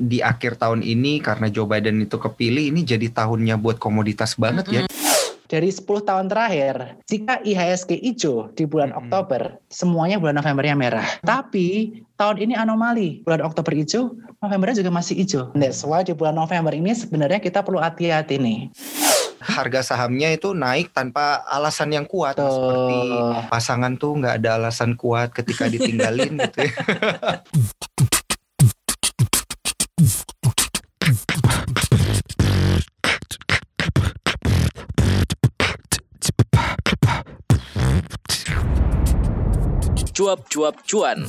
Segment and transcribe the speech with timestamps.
[0.00, 4.64] di akhir tahun ini karena Joe Biden itu kepilih ini jadi tahunnya buat komoditas banget
[4.72, 4.82] ya.
[5.50, 9.02] Dari 10 tahun terakhir, jika IHSG hijau di bulan Mm-mm.
[9.02, 11.08] Oktober, semuanya bulan Novembernya merah.
[11.26, 13.26] Tapi tahun ini anomali.
[13.26, 15.50] Bulan Oktober hijau, Novembernya juga masih hijau.
[15.58, 18.70] That's why di bulan November ini sebenarnya kita perlu hati-hati nih.
[19.42, 22.54] Harga sahamnya itu naik tanpa alasan yang kuat Betul.
[22.54, 22.98] seperti
[23.50, 26.72] pasangan tuh nggak ada alasan kuat ketika ditinggalin gitu ya.
[40.20, 41.24] Cuap-cuap cuan.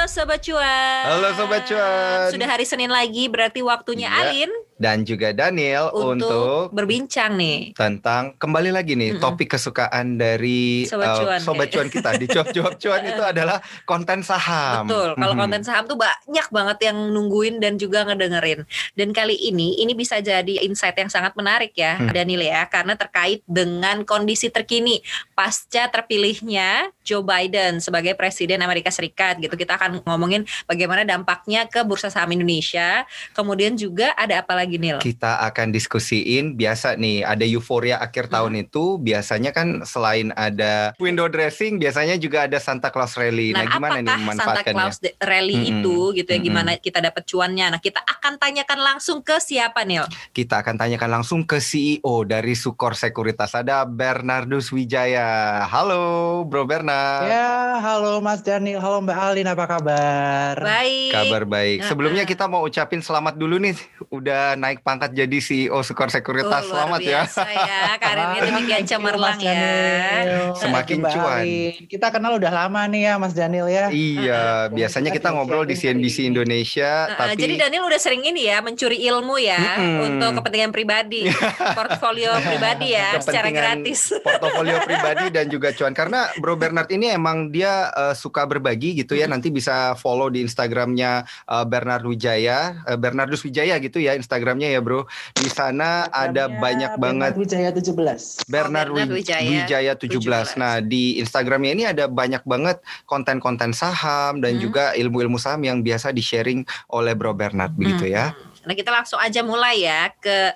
[0.00, 1.04] Halo Sobat Cuan.
[1.04, 2.32] Halo Sobat Cuan.
[2.32, 4.32] Sudah hari Senin lagi berarti waktunya Iya.
[4.32, 7.76] Alin Dan juga Daniel untuk, untuk berbincang nih.
[7.76, 9.20] tentang kembali lagi nih Mm-mm.
[9.20, 14.24] topik kesukaan dari Sobat uh, Cuan, sobat cuan kita di cuap-cuap cuan itu adalah konten
[14.24, 14.88] saham.
[14.88, 15.20] Betul.
[15.20, 15.40] Kalau Mhm.
[15.44, 18.64] konten saham tuh banyak banget yang nungguin dan juga ngedengerin.
[18.96, 22.08] Dan kali ini ini bisa jadi insight yang sangat menarik ya, Hmm.
[22.08, 25.04] Daniel ya, karena terkait dengan kondisi terkini
[25.36, 29.52] pasca terpilihnya Joe Biden sebagai presiden Amerika Serikat gitu.
[29.52, 33.02] Kita akan ngomongin bagaimana dampaknya ke bursa saham Indonesia.
[33.32, 35.00] Kemudian juga ada apa lagi Nil?
[35.00, 38.64] kita akan diskusiin biasa nih ada euforia akhir tahun Hmm.
[38.64, 43.50] itu biasanya kan selain ada window dressing biasanya juga ada Santa Claus rally.
[43.50, 44.74] Nah, Nah, gimana nih apakah Santa memanfaatkannya?
[44.74, 45.70] Claus Rally Mm-mm.
[45.72, 46.46] itu gitu ya Mm-mm.
[46.46, 47.66] gimana kita dapat cuannya?
[47.70, 50.04] Nah, kita akan tanyakan langsung ke siapa Nil?
[50.30, 55.62] Kita akan tanyakan langsung ke CEO dari Sukor Sekuritas ada Bernardus Wijaya.
[55.64, 57.26] Halo, Bro Bernard.
[57.26, 59.79] Ya, halo Mas Daniel, halo Mbak Alin, apa kabar?
[59.82, 61.10] Baik.
[61.10, 61.78] Kabar baik.
[61.84, 63.74] Sebelumnya kita mau ucapin selamat dulu nih,
[64.08, 66.64] udah naik pangkat jadi CEO Sukor Sekuritas.
[66.64, 67.08] Oh, selamat ya.
[67.22, 67.78] biasa ya.
[67.96, 69.52] Karirnya demikian cemerlang ya.
[69.52, 70.44] Daniel.
[70.60, 71.44] Semakin Mbak cuan.
[71.86, 73.88] Kita kenal udah lama nih ya Mas Daniel ya.
[73.88, 76.16] Iya, biasanya kita Kita ngobrol di CNBC.
[76.22, 80.00] Indonesia, Nah, tapi Jadi Daniel udah sering ini ya mencuri ilmu ya Mm-mm.
[80.00, 81.28] untuk kepentingan pribadi,
[81.78, 84.10] portfolio pribadi ya secara gratis.
[84.24, 89.12] portofolio pribadi dan juga cuan karena Bro Bernard ini emang dia eh, suka berbagi gitu
[89.12, 89.36] ya Hmm.
[89.36, 91.12] nanti bisa follow di Instagramnya
[91.46, 96.96] eh, Bernard Wijaya eh, Bernardus Wijaya gitu ya Instagramnya ya Bro di sana ada banyak
[96.96, 98.46] banget Bernard Wijaya 17.
[98.46, 100.54] Bernard, Oh, Bernard Wi- Wijaya Wijaya 17.
[100.54, 100.56] 17.
[100.56, 104.62] Nah, di Instagramnya ini ada banyak banget konten-konten saham dan Hmm.
[104.62, 108.34] juga ilmu-ilmu saham yang biasa di-sharing oleh Bro Bernard begitu ya.
[108.60, 110.52] Nah kita langsung aja mulai ya ke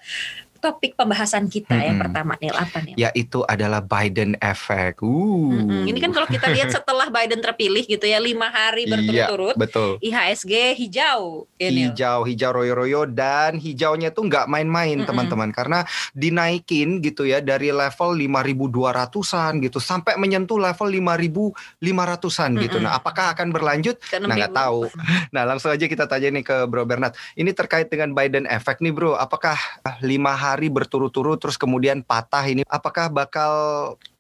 [0.65, 2.09] topik pembahasan kita yang Mm-mm.
[2.09, 2.97] pertama Nil apa Nil?
[2.97, 5.05] Yaitu adalah Biden effect.
[5.05, 5.53] Uh.
[5.53, 5.85] Mm-mm.
[5.85, 9.91] Ini kan kalau kita lihat setelah Biden terpilih gitu ya lima hari Iya, berturut-turut betul.
[10.01, 11.93] IHSG hijau ya Nil.
[11.93, 15.09] hijau hijau royo-royo dan hijaunya tuh nggak main-main Mm-mm.
[15.09, 22.77] teman-teman karena dinaikin gitu ya dari level 5.200-an gitu sampai menyentuh level 5.500-an gitu.
[22.79, 22.87] Mm-mm.
[22.87, 23.99] Nah, apakah akan berlanjut?
[24.17, 24.61] Nah, nggak 6.000.
[24.63, 24.81] tahu.
[25.35, 27.11] Nah, langsung aja kita tanya nih ke Bro Bernard.
[27.35, 29.19] Ini terkait dengan Biden effect nih, Bro.
[29.19, 29.59] Apakah
[29.99, 33.53] lima hari berturut-turut terus kemudian patah ini apakah bakal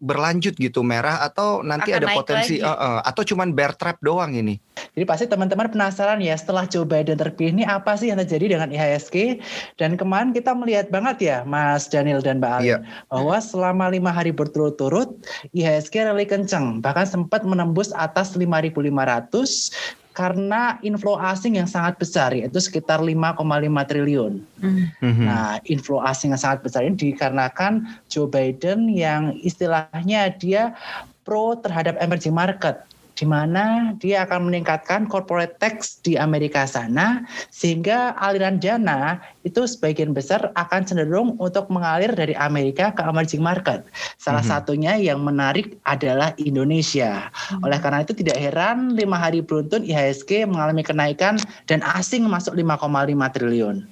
[0.02, 2.68] berlanjut gitu merah atau nanti Akan ada potensi lagi.
[2.68, 4.60] Eh, eh, atau cuman bear trap doang ini?
[4.94, 8.68] Jadi pasti teman-teman penasaran ya setelah Joe Biden terpilih ini apa sih yang terjadi dengan
[8.74, 9.40] IHSG
[9.78, 12.78] dan kemarin kita melihat banget ya Mas Daniel dan Mbak Alin Iya.
[13.08, 15.14] bahwa selama lima hari berturut-turut
[15.54, 22.62] IHSG rally kencang bahkan sempat menembus atas 5.500 karena inflow asing yang sangat besar yaitu
[22.62, 24.40] sekitar 5,5 triliun.
[24.62, 24.86] Hmm.
[25.02, 25.24] Mhm.
[25.26, 30.78] Nah, inflow asing yang sangat besar ini dikarenakan Joe Biden yang istilahnya dia
[31.26, 38.18] pro terhadap emerging market di mana dia akan meningkatkan corporate tax di Amerika sana sehingga
[38.18, 43.86] aliran dana itu sebagian besar akan cenderung untuk mengalir dari Amerika ke emerging market.
[44.18, 44.50] Salah Mhm.
[44.50, 47.30] satunya yang menarik adalah Indonesia.
[47.62, 51.38] Oleh karena itu tidak heran lima hari beruntun IHSG mengalami kenaikan
[51.70, 53.86] dan asing masuk 5,5 triliun.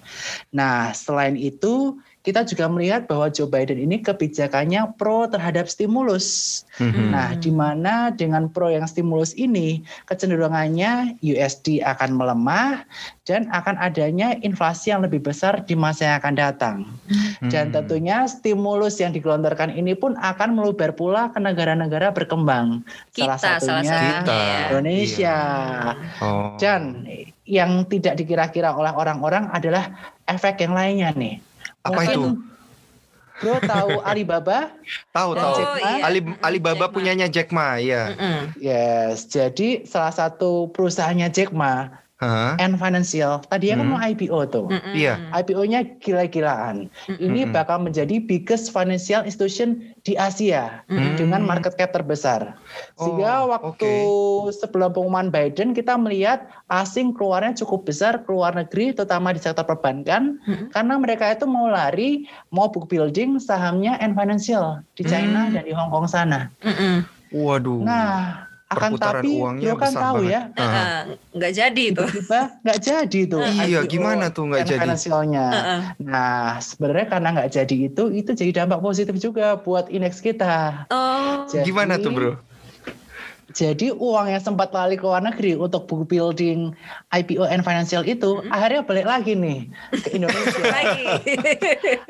[0.51, 6.63] Nah, selain itu kita juga melihat bahwa Joe Biden ini kebijakannya pro terhadap stimulus.
[6.79, 7.11] Mhm.
[7.11, 12.87] Nah, di mana dengan pro yang stimulus ini kecenderungannya USD akan melemah
[13.27, 16.77] dan akan adanya inflasi yang lebih besar di masa yang akan datang.
[17.43, 17.75] Dan Hmm.
[17.75, 22.87] tentunya stimulus yang digelontorkan ini pun akan meluber pula ke negara-negara berkembang.
[23.11, 24.31] Kita salah satunya Kita.
[24.31, 24.59] ya.
[24.71, 25.37] Indonesia.
[26.23, 26.55] Oh.
[26.59, 27.03] Dan
[27.43, 29.91] yang tidak dikira-kira oleh orang-orang adalah
[30.31, 31.43] efek yang lainnya nih.
[31.83, 32.23] Apa Mungkin itu?
[33.43, 34.71] Bro tahu Alibaba?
[35.11, 35.55] Tahu Oh, tahu.
[35.83, 36.07] iya.
[36.07, 36.95] Ali Alibaba Jack Ma.
[36.95, 38.15] punyanya Jack Ma, ya.
[38.15, 38.55] Mm-mm.
[38.55, 41.91] Yes, jadi salah satu perusahaannya Jack Ma
[42.23, 42.55] Hah?
[42.57, 43.43] and financial.
[43.51, 43.91] Tadi kan Hmm.
[43.91, 44.71] mau IPO tuh.
[44.71, 44.95] Mm-mm.
[44.95, 45.19] Iya.
[45.35, 46.87] IPO-nya gila-gilaan.
[47.11, 47.51] Ini Mm-mm.
[47.51, 52.55] bakal menjadi biggest financial institution di Asia dengan market cap terbesar.
[52.95, 53.91] Sehingga Oh, waktu
[54.53, 60.39] sebelum pengumuman Biden kita melihat asing keluarnya cukup besar keluar negeri terutama di sektor perbankan
[60.71, 65.55] karena mereka itu mau lari mau book building sahamnya and financial di China Hmm.
[65.55, 66.51] dan di Hong Kong sana.
[67.31, 67.81] Waduh.
[67.81, 70.33] Nah, akan Perputaran tapi uangnya bro kan tahu banget.
[70.33, 70.41] ya.
[70.55, 70.99] Heeh,
[71.33, 72.09] nggak jadi tuh.
[72.11, 73.41] tiba nggak jadi tuh.
[73.43, 74.81] Iya, IPO gimana tuh nggak jadi?
[74.81, 75.47] Financialnya.
[75.49, 75.81] Heeh.
[76.03, 80.87] Nah, sebenarnya karena nggak jadi itu, itu jadi dampak positif juga buat indeks kita.
[80.89, 81.45] Oh.
[81.47, 82.33] Jadi- Gimana tuh bro?
[83.53, 86.73] Jadi uang yang sempat lari ke luar negeri untuk book building
[87.13, 90.65] IPO and financial itu akhirnya balik lagi nih ke Indonesia.
[90.73, 91.05] Lagi.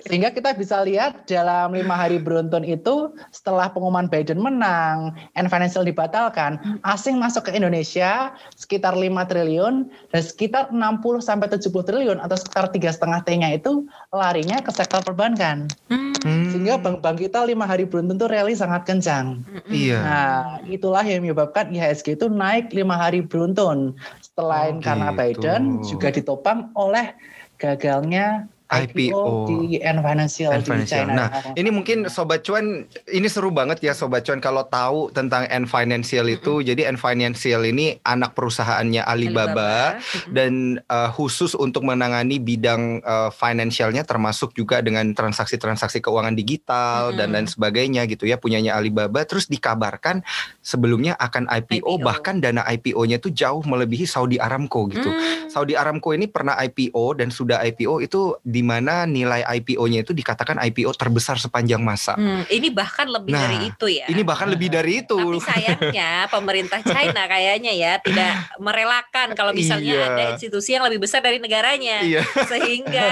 [0.06, 5.82] Sehingga kita bisa lihat dalam lima hari beruntun itu setelah pengumuman Biden menang and financial
[5.82, 10.78] dibatalkan, asing masuk ke Indonesia sekitar 5 triliun dan sekitar 60
[11.18, 13.84] sampai 70 triliun atau sekitar tiga setengah T-nya itu
[14.14, 15.66] larinya ke sektor perbankan.
[15.90, 16.12] Hmm.
[16.22, 19.42] Hmm, Sehingga bank-bank kita lima hari beruntun tuh rally sangat kencang.
[19.66, 19.98] Iya.
[19.98, 23.96] Nah, itulah yang menyebabkan IHSG itu naik lima hari beruntun.
[24.20, 25.18] Selain Oh, karena gitu.
[25.18, 27.16] Biden juga ditopang oleh
[27.56, 31.04] gagalnya IPO, IPO di N Financial di Financial.
[31.04, 31.12] China.
[31.12, 35.68] Nah, ini mungkin Sobat Cuan, ini seru banget ya Sobat Cuan kalau tahu tentang N
[35.68, 36.64] Financial itu.
[36.64, 40.00] Jadi N Financial ini anak perusahaannya Alibaba.
[40.00, 40.32] Mm-mm.
[40.32, 40.52] dan
[40.88, 47.44] uh, khusus untuk menangani bidang uh, financialnya termasuk juga dengan transaksi-transaksi keuangan digital dan Mm-mm.
[47.44, 50.24] lain sebagainya gitu ya punyanya Alibaba terus dikabarkan
[50.62, 52.06] sebelumnya akan IPO, IPO.
[52.06, 55.08] bahkan dana IPO-nya itu jauh melebihi Saudi Aramco gitu.
[55.08, 55.50] Hmm.
[55.50, 60.56] Saudi Aramco ini pernah IPO dan sudah IPO itu di mana nilai IPO-nya itu dikatakan
[60.62, 62.14] IPO terbesar sepanjang masa.
[62.14, 64.04] Hmm, ini bahkan lebih Nah, dari itu ya.
[64.06, 65.16] Ini bahkan lebih dari itu.
[65.18, 70.04] Tapi sayangnya pemerintah China kayaknya ya tidak merelakan kalau misalnya Iya.
[70.06, 72.00] ada institusi yang lebih besar dari negaranya.
[72.00, 72.20] Iya.
[72.46, 73.02] Sehingga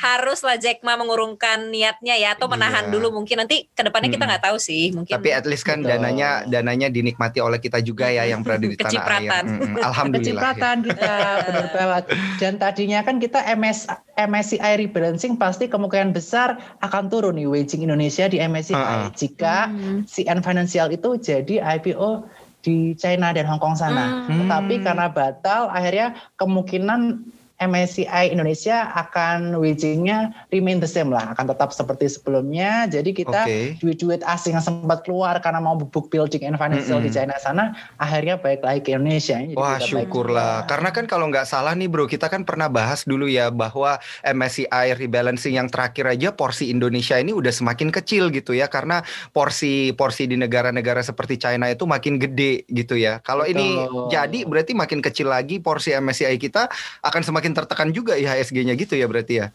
[0.00, 2.90] haruslah Jack Ma mengurungkan niatnya ya atau menahan Iya.
[2.90, 4.30] dulu mungkin nanti ke depannya kita Mm-mm.
[4.30, 5.90] nggak tahu sih mungkin Tapi at least kan Betul.
[5.92, 8.84] dananya dananya dinikmati oleh kita juga ya yang berada di tanah air.
[8.94, 9.42] Kecipratan.
[9.44, 9.74] Mm-mm.
[9.80, 10.14] Alhamdulillah.
[10.14, 10.22] ya.
[10.54, 11.12] Kecipratan kita
[11.44, 12.04] benar banget.
[12.36, 18.30] Dan tadinya kan kita MS, MSCI rebalancing pasti kemungkinan besar akan turun nih weighting Indonesia
[18.30, 19.10] di MSCI Ha-ha.
[19.14, 20.06] jika Hmm.
[20.06, 22.28] si N Financial itu jadi IPO
[22.64, 24.24] di China dan Hong Kong sana.
[24.24, 24.44] Hmm.
[24.44, 27.28] Tetapi karena batal, akhirnya kemungkinan
[27.62, 32.90] MSCI Indonesia akan weightingnya remain the same lah, akan tetap seperti sebelumnya.
[32.90, 33.46] Jadi kita
[33.78, 37.30] duit-duit asing yang sempat keluar karena mau book building and financial di Mm-mm.
[37.30, 39.38] China sana, akhirnya balik lagi ke Indonesia.
[39.38, 40.66] Jadi Wah syukurlah.
[40.66, 44.96] Karena kan kalau nggak salah nih bro Kita kan pernah bahas dulu ya Bahwa MSCI
[44.96, 49.02] rebalancing yang terakhir aja Porsi Indonesia ini udah semakin kecil gitu ya Karena
[49.34, 54.72] porsi porsi di negara-negara seperti China itu makin gede gitu ya Kalau ini jadi berarti
[54.72, 56.70] makin kecil lagi Porsi MSCI kita
[57.04, 59.46] akan semakin tertekan juga IHSG-nya gitu ya berarti ya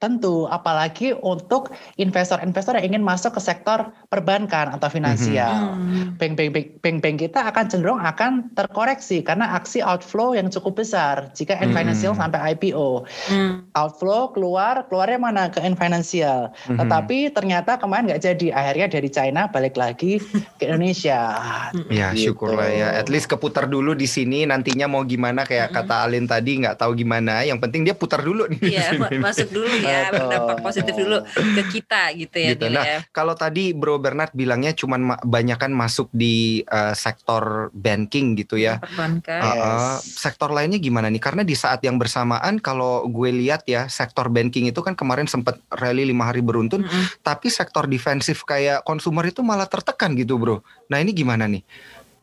[0.00, 5.76] Tentu, apalagi untuk investor-investor yang ingin masuk ke sektor perbankan atau finansial.
[5.76, 6.16] Hmm.
[6.16, 11.68] Bank-bank bank-bank kita akan cenderung akan terkoreksi karena aksi outflow yang cukup besar jika N
[11.68, 11.76] Hmm.
[11.76, 13.04] Financial sampai IPO.
[13.28, 13.68] Hmm.
[13.72, 16.48] Outflow keluar, keluarnya mana ke N Financial.
[16.66, 16.80] Mhm.
[16.80, 18.46] Tetapi ternyata kemarin nggak jadi.
[18.50, 20.16] Akhirnya dari China balik lagi
[20.56, 21.20] ke Indonesia.
[21.92, 22.32] Ya Gitu.
[22.32, 25.78] syukurlah ya At least keputar dulu di sini Nantinya mau gimana Kayak Mm-mm.
[25.82, 29.18] kata Alin tadi nggak tahu gimana Yang penting dia putar dulu nih di Iya, sini.
[29.18, 30.18] masuk dulu ya Betul.
[30.22, 32.50] berdampak positif dulu ke kita gitu ya.
[32.54, 32.66] Gitu.
[32.70, 32.98] Nah, ya.
[33.10, 38.78] Kalau tadi Bro Bernard bilangnya cuman ma- banyakan masuk di uh, sektor banking gitu ya.
[38.78, 39.40] Perbankan.
[39.42, 40.18] Uh, Yes.
[40.18, 41.22] sektor lainnya gimana nih?
[41.22, 45.58] Karena di saat yang bersamaan kalau gue lihat ya sektor banking itu kan kemarin sempat
[45.72, 47.04] rally lima hari beruntun, Mm-mm.
[47.20, 50.62] tapi sektor defensif kayak konsumer itu malah tertekan gitu bro.
[50.88, 51.64] Nah ini gimana nih?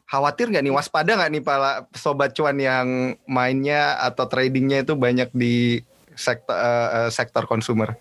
[0.07, 2.87] Khawatir nggak nih waspada nggak nih para sobat cuan yang
[3.27, 5.83] mainnya atau tradingnya itu banyak di
[6.17, 7.95] sektor uh, sektor konsumer?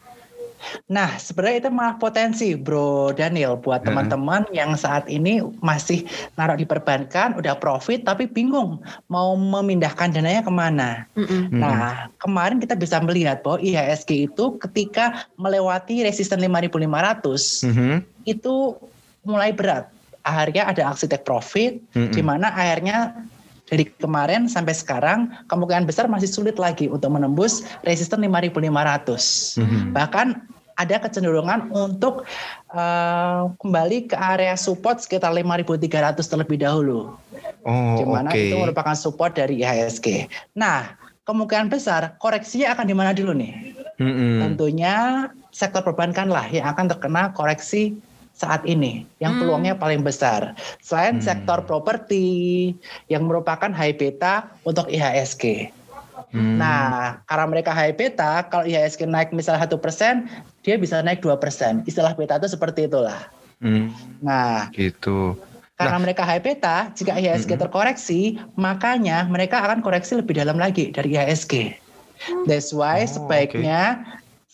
[0.90, 6.02] Nah, sebenarnya itu malah potensi, Bro Daniel, buat teman-teman yang saat ini masih
[6.34, 10.90] naruh di perbankan, udah profit, tapi bingung mau memindahkan dananya ke mana.
[11.14, 11.52] Mm-mm.
[11.52, 11.60] Hmm.
[11.60, 18.02] Nah, kemarin kita bisa melihat bahwa IHSG itu ketika melewati resisten 5.500 Mhm.
[18.26, 18.74] itu
[19.22, 19.90] mulai berat.
[20.26, 22.10] Akhirnya ada aksi take profit, Mm-mm.
[22.10, 23.14] di mana akhirnya
[23.66, 29.90] dari kemarin sampai sekarang kemungkinan besar masih sulit lagi untuk menembus resisten 5.500 Mhm.
[29.90, 30.46] bahkan
[30.76, 32.28] ada kecenderungan untuk
[32.76, 37.16] eh, kembali ke area support sekitar 5.300 terlebih dahulu,
[37.64, 38.36] Oh di mana oke.
[38.36, 40.28] itu merupakan support dari IHSG.
[40.52, 40.92] Nah,
[41.24, 43.72] kemungkinan besar koreksinya akan di mana dulu nih?
[43.96, 44.44] Mm-mm.
[44.44, 47.96] Tentunya sektor perbankan lah yang akan terkena koreksi
[48.36, 49.40] saat ini yang Hmm.
[49.40, 50.52] peluangnya paling besar.
[50.84, 51.24] Selain Hmm.
[51.24, 52.24] sektor properti
[53.08, 55.72] yang merupakan high beta untuk IHSG.
[56.32, 56.56] Hmm.
[56.60, 60.28] Nah, karena mereka high beta, kalau IHSG naik misalnya satu persen,
[60.60, 61.80] dia bisa naik dua persen.
[61.88, 63.32] Istilah beta itu seperti itulah.
[63.60, 63.88] Hmm,
[64.20, 65.40] Nah, gitu.
[65.80, 67.62] karena mereka high beta, jika IHSG Mm-mm.
[67.68, 68.20] terkoreksi,
[68.56, 71.72] makanya mereka akan koreksi lebih dalam lagi dari IHSG.
[72.48, 74.04] That's why Oh, sebaiknya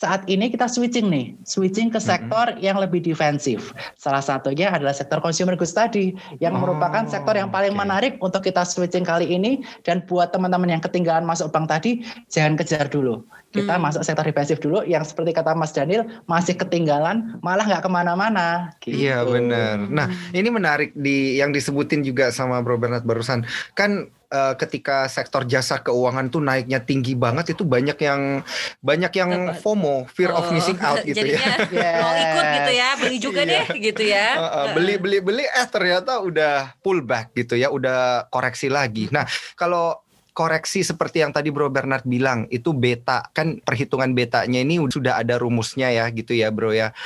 [0.02, 3.70] saat ini kita switching nih, switching ke sektor yang lebih defensif.
[3.94, 6.10] Salah satunya adalah sektor consumer goods tadi,
[6.42, 7.78] yang Oh, merupakan sektor yang paling oke.
[7.78, 9.62] menarik untuk kita switching kali ini.
[9.86, 13.22] Dan buat teman-teman yang ketinggalan masuk bank tadi, jangan kejar dulu.
[13.54, 13.84] Kita Hmm.
[13.86, 18.72] masuk sektor defensif dulu, yang seperti kata Mas Daniel masih ketinggalan, malah nggak ke mana-mana.
[18.82, 19.38] Iya gitu.
[19.38, 19.76] benar.
[19.86, 23.44] Nah ini menarik di yang disebutin juga sama Bro Bernard barusan.
[23.78, 28.40] Kan eh, ketika sektor jasa keuangan tuh naiknya tinggi banget itu banyak yang
[28.80, 29.30] banyak yang?
[29.54, 31.68] FOMO, fear of Oh, missing out gitu ya.
[32.00, 33.52] mau ikut gitu ya, beli juga Iya.
[33.52, 34.28] deh gitu ya.
[34.42, 39.12] Uh, uh, beli beli beli eh ternyata udah pullback gitu ya, udah koreksi lagi.
[39.12, 40.00] Nah kalau
[40.32, 45.36] koreksi seperti yang tadi Bro Bernard bilang itu beta kan perhitungan betanya ini sudah ada
[45.36, 46.96] rumusnya ya gitu ya Bro ya.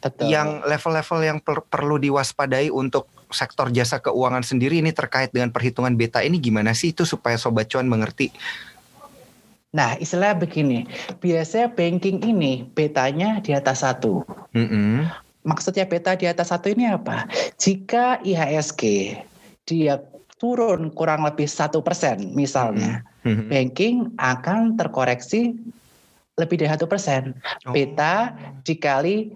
[0.00, 0.32] Betul.
[0.32, 5.94] Yang level-level yang per- perlu diwaspadai untuk sektor jasa keuangan sendiri ini terkait dengan perhitungan
[5.96, 8.32] beta ini gimana sih itu supaya sobat cuan mengerti?
[9.74, 10.86] Nah, istilah begini,
[11.18, 14.22] biasanya banking ini betanya di atas satu.
[14.54, 15.02] Mm-mm.
[15.42, 17.26] Maksudnya beta di atas satu ini apa?
[17.58, 18.82] Jika IHSG
[19.66, 19.98] dia
[20.38, 23.48] turun kurang lebih satu persen misalnya, Mhm.
[23.50, 25.58] banking akan terkoreksi
[26.38, 27.34] lebih dari satu persen.
[27.66, 27.72] Oh.
[27.74, 28.34] Beta
[28.66, 29.30] dikali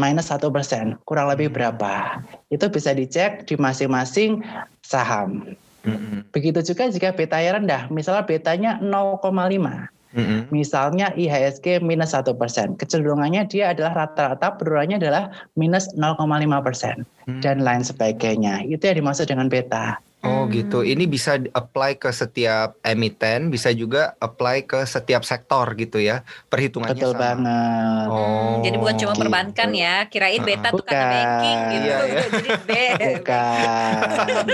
[0.00, 1.56] minus satu persen, kurang lebih Hmm.
[1.56, 2.24] berapa?
[2.48, 4.40] Itu bisa dicek di masing-masing
[4.80, 5.54] saham.
[5.80, 6.28] Mm-mm.
[6.32, 9.88] Begitu juga jika betanya rendah, misalnya betanya 0,5.
[10.10, 10.50] Mm-mm.
[10.50, 17.40] Misalnya IHSG minus satu persen, kecenderungannya dia adalah rata-rata penurunannya adalah minus 0,5 persen Hmm.
[17.40, 18.66] dan lain sebagainya.
[18.66, 20.02] Itu yang dimaksud dengan beta.
[20.20, 20.52] Oh Hmm.
[20.52, 20.84] gitu.
[20.84, 26.20] Ini bisa apply ke setiap emiten, bisa juga apply ke setiap sektor gitu ya.
[26.52, 27.22] Perhitungannya Betul sama.
[27.24, 28.06] banget.
[28.12, 28.60] Oh.
[28.60, 29.22] Jadi bukan cuma gitu.
[29.24, 31.12] perbankan ya, kirain beta tuh karena Bukan.
[31.16, 31.88] banking gitu.
[31.88, 32.20] Iya, iya.
[32.36, 32.70] Jadi B.
[33.16, 34.44] Bukan.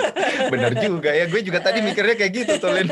[0.54, 1.24] Bener juga ya.
[1.26, 2.86] Gue juga tadi mikirnya kayak gitu tuh Lin.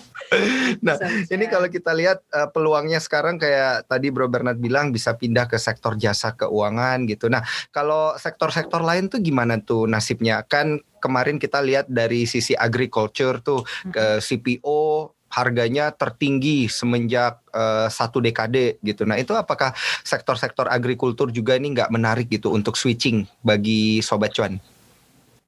[0.86, 1.30] nah, Bisa-bisa.
[1.36, 5.60] ini kalau kita lihat eh, peluangnya sekarang kayak tadi Bro Bernard bilang bisa pindah ke
[5.60, 7.28] sektor jasa keuangan gitu.
[7.28, 7.44] Nah,
[7.76, 10.40] kalau sektor-sektor lain tuh gimana tuh nasibnya?
[10.48, 18.18] Kan kemarin kita lihat dari sisi agriculture tuh ke CPO harganya tertinggi semenjak eh, satu
[18.18, 19.06] dekade gitu.
[19.06, 24.58] Nah itu apakah sektor-sektor agrikultur juga ini nggak menarik gitu untuk switching bagi sobat cuan?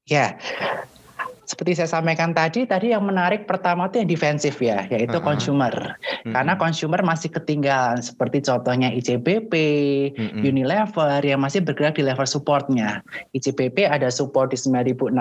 [0.06, 0.34] Ya,
[1.52, 5.28] seperti saya sampaikan tadi, tadi yang menarik pertama itu yang defensif ya, yaitu Uh-uh.
[5.36, 6.00] consumer.
[6.24, 6.64] Karena Mm-mm.
[6.64, 9.52] consumer masih ketinggalan, seperti contohnya ICBP,
[10.16, 10.40] Mm-mm.
[10.40, 13.04] Unilever yang masih bergerak di level supportnya.
[13.36, 15.12] ICBP ada support di 9.600,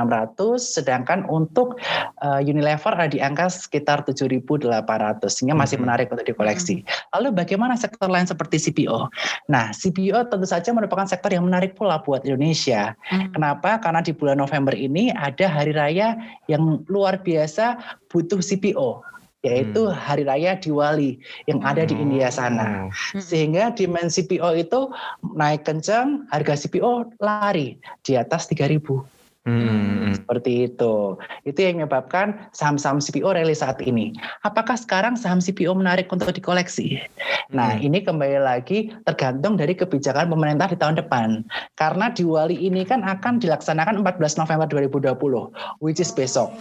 [0.56, 1.76] sedangkan untuk
[2.24, 5.84] uh, Unilever ada di angka sekitar 7.800, sehingga masih Mhm.
[5.84, 6.88] menarik untuk dikoleksi.
[7.12, 9.12] Lalu bagaimana sektor lain seperti CPO?
[9.52, 12.96] Nah, CPO tentu saja merupakan sektor yang menarik pula buat Indonesia.
[13.12, 13.36] Hmm.
[13.36, 13.84] Kenapa?
[13.84, 17.78] Karena di bulan November ini ada hari raya yang luar biasa
[18.10, 19.04] butuh CPO
[19.42, 19.98] yaitu Hmm.
[19.98, 21.18] Hari Raya Diwali
[21.50, 22.88] yang ada di India sana.
[22.88, 23.18] Oh.
[23.18, 24.94] Sehingga demand CPO itu
[25.34, 29.02] naik kencang, harga CPO lari di atas 3000.
[29.42, 30.14] Hmm.
[30.14, 31.18] Seperti itu.
[31.50, 34.14] Itu yang menyebabkan saham-saham CPO rilis saat ini.
[34.46, 37.02] Apakah sekarang saham CPO menarik untuk dikoleksi?
[37.50, 37.90] Nah, Hmm.
[37.90, 41.42] ini kembali lagi tergantung dari kebijakan pemerintah di tahun depan.
[41.74, 45.50] Karena Diwali ini kan akan dilaksanakan 14 November 2020,
[45.82, 46.54] which is besok.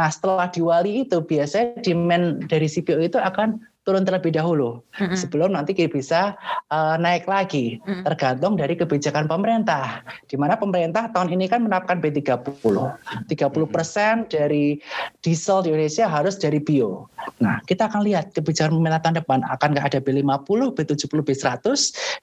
[0.00, 4.80] Nah, setelah Diwali itu biasanya demand dari CPO itu akan turun terlebih dahulu.
[4.96, 5.14] Mm-mm.
[5.14, 6.34] sebelum nanti bisa
[6.72, 7.78] uh, naik lagi.
[7.84, 8.02] Mm.
[8.08, 10.00] tergantung dari kebijakan pemerintah.
[10.26, 13.28] Di mana pemerintah tahun ini kan menerapkan B30 30
[13.68, 14.80] persen dari
[15.20, 17.06] diesel di Indonesia harus dari bio.
[17.44, 19.38] Nah kita akan lihat kebijakan pemerintah tahun depan.
[19.52, 21.64] Akan nggak ada B50 B70 B100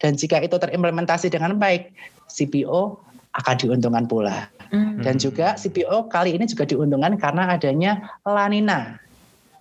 [0.02, 1.94] dan jika itu terimplementasi dengan baik
[2.28, 2.98] CPO
[3.38, 4.50] akan diuntungkan pula.
[4.72, 5.04] Hmm.
[5.04, 8.96] dan juga CPO kali ini juga diuntungkan karena adanya lanina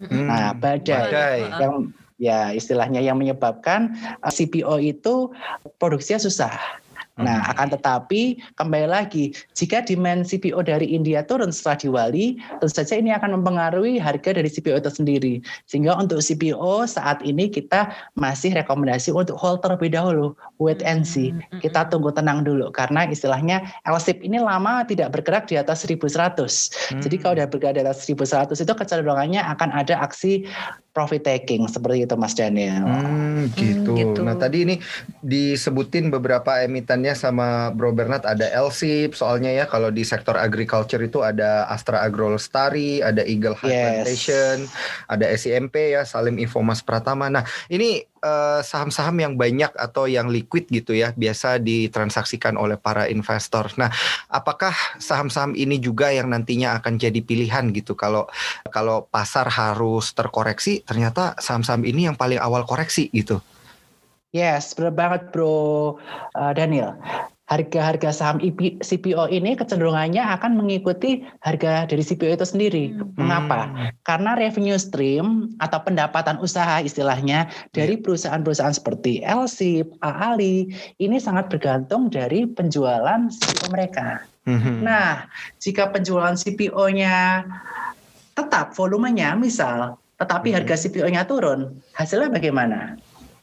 [0.01, 0.27] Hmm.
[0.29, 1.13] Nah, badai.
[1.13, 1.39] Badai.
[1.61, 1.75] yang
[2.21, 5.33] ya istilahnya yang menyebabkan uh, CPO itu
[5.81, 6.53] produksinya susah.
[7.21, 7.53] Nah, Hmm.
[7.53, 8.23] akan tetapi
[8.57, 14.01] kembali lagi, jika demand CPO dari India turun setelah Diwali, tentu saja ini akan mempengaruhi
[14.01, 15.35] harga dari CPO itu sendiri.
[15.69, 21.31] Sehingga untuk CPO saat ini kita masih rekomendasi untuk hold terlebih dahulu, wait and see.
[21.31, 21.61] Hmm.
[21.61, 26.73] Kita tunggu tenang dulu karena istilahnya LSIP ini lama tidak bergerak di atas 1100.
[26.91, 27.01] Hmm.
[27.05, 30.49] Jadi kalau udah bergerak di atas 1100 itu kecenderungannya akan ada aksi
[30.91, 32.83] profit taking seperti itu Mas Daniel.
[32.83, 33.95] Hmm, gitu.
[33.95, 34.21] gitu.
[34.27, 34.77] Nah tadi ini
[35.23, 41.23] disebutin beberapa emitennya sama Bro Bernard ada LSIP soalnya ya kalau di sektor agriculture itu
[41.23, 43.87] ada Astra Agro Lestari, ada Eagle High Yes.
[43.87, 44.57] Plantation,
[45.07, 47.31] ada SIMP ya Salim Infomas Pratama.
[47.31, 48.03] Nah ini
[48.61, 53.69] saham-saham yang banyak atau yang liquid gitu ya biasa ditransaksikan oleh para investor.
[53.81, 53.89] Nah
[54.29, 58.29] apakah saham-saham ini juga yang nantinya akan jadi pilihan gitu kalau
[58.69, 63.41] kalau pasar harus terkoreksi ternyata saham-saham ini yang paling awal koreksi gitu.
[64.31, 65.99] Yes, benar banget Bro
[66.39, 66.95] uh, Daniel.
[67.51, 72.85] Harga-harga saham IP CPO ini kecenderungannya akan mengikuti harga dari CPO itu sendiri.
[72.95, 73.11] Hmm.
[73.19, 73.91] Mengapa?
[74.07, 80.71] Karena revenue stream atau pendapatan usaha istilahnya dari perusahaan-perusahaan seperti LSIP, AALI
[81.03, 84.23] ini sangat bergantung dari penjualan CPO mereka.
[84.47, 84.87] Mhm.
[84.87, 85.27] Nah,
[85.59, 87.45] jika penjualan CPO-nya
[88.39, 90.57] tetap volumenya misal, tetapi Mhm.
[90.63, 92.95] harga CPO-nya turun, hasilnya bagaimana?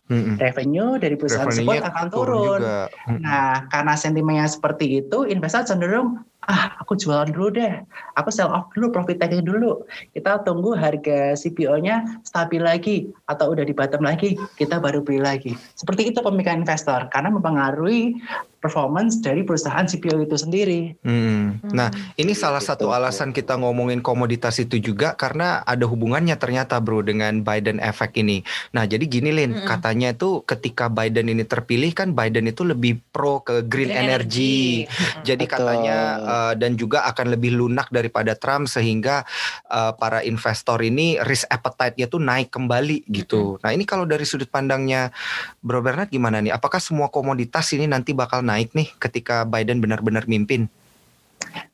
[0.08, 0.40] Mhm.
[0.40, 2.62] Revenue dari perusahaan tersebut akan turun.
[2.64, 3.20] Mhm.
[3.20, 7.74] Nah, karena sentimennya seperti itu, investor cenderung ah aku jualan dulu deh,
[8.16, 9.84] aku sell off dulu, profit taking dulu.
[10.16, 15.52] Kita tunggu harga CPO-nya stabil lagi atau udah di bottom lagi, kita baru beli lagi.
[15.76, 18.16] Seperti itu pemikiran investor karena mempengaruhi
[18.58, 20.82] performance dari perusahaan CPO itu sendiri.
[21.06, 21.62] Hmm.
[21.72, 22.74] Nah, ini salah Gitu.
[22.74, 28.18] satu alasan kita ngomongin komoditas itu juga karena ada hubungannya ternyata bro dengan Biden effect
[28.18, 28.42] ini.
[28.74, 29.68] Nah, jadi gini Lin, Mm-mm.
[29.68, 34.90] katanya itu ketika Biden ini terpilih kan Biden itu lebih pro ke green, energy.
[34.90, 35.24] Mm-mm.
[35.24, 35.54] Jadi Betul.
[35.54, 39.26] katanya uh, dan juga akan lebih lunak daripada Trump sehingga
[39.72, 43.58] uh, para investor ini risk appetite-nya tuh naik kembali gitu.
[43.62, 45.10] Nah, ini kalau dari sudut pandangnya
[45.64, 46.54] Bro Bernard gimana nih?
[46.54, 50.70] Apakah semua komoditas ini nanti bakal naik nih ketika Biden benar-benar mimpin?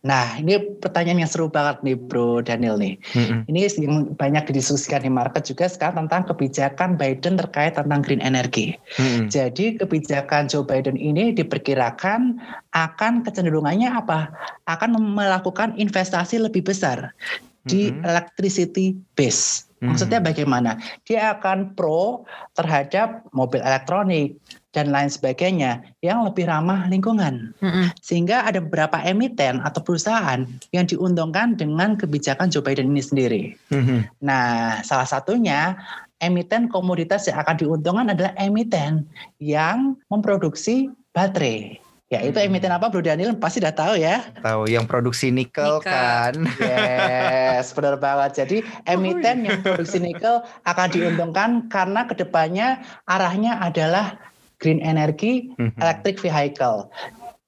[0.03, 2.99] Nah, ini pertanyaan yang seru banget nih Bro Daniel nih.
[3.15, 3.47] Mm-mm.
[3.47, 8.75] Ini yang banyak didiskusikan di market juga sekarang tentang kebijakan Biden terkait tentang green energy.
[8.99, 9.31] Mm-mm.
[9.31, 12.39] Jadi kebijakan Joe Biden ini diperkirakan
[12.75, 14.31] akan kecenderungannya apa?
[14.67, 17.15] Akan melakukan investasi lebih besar
[17.63, 18.03] di Mhm.
[18.03, 19.71] electricity base.
[19.91, 20.79] Maksudnya bagaimana?
[21.03, 22.23] Dia akan pro
[22.55, 24.39] terhadap mobil elektronik
[24.73, 27.53] dan lain sebagainya yang lebih ramah lingkungan.
[27.61, 27.93] Mm-mm.
[28.01, 33.43] Sehingga ada beberapa emiten atau perusahaan yang diuntungkan dengan kebijakan Joe Biden ini sendiri.
[33.69, 34.23] Mhm.
[34.25, 35.77] Nah, salah satunya
[36.23, 39.03] emiten komoditas yang akan diuntungkan adalah emiten
[39.43, 41.82] yang memproduksi baterai.
[42.13, 42.45] Yaitu Hmm.
[42.53, 44.21] emiten apa Bro Daniel pasti udah tahu ya.
[44.45, 45.89] Tahu yang produksi nikel, Nikel.
[45.89, 46.33] kan?
[46.61, 48.45] Yes, benar banget.
[48.45, 54.21] Jadi emiten yang produksi nikel akan diuntungkan karena ke depannya arahnya adalah
[54.61, 55.73] green energy, Mhm.
[55.81, 56.85] electric vehicle.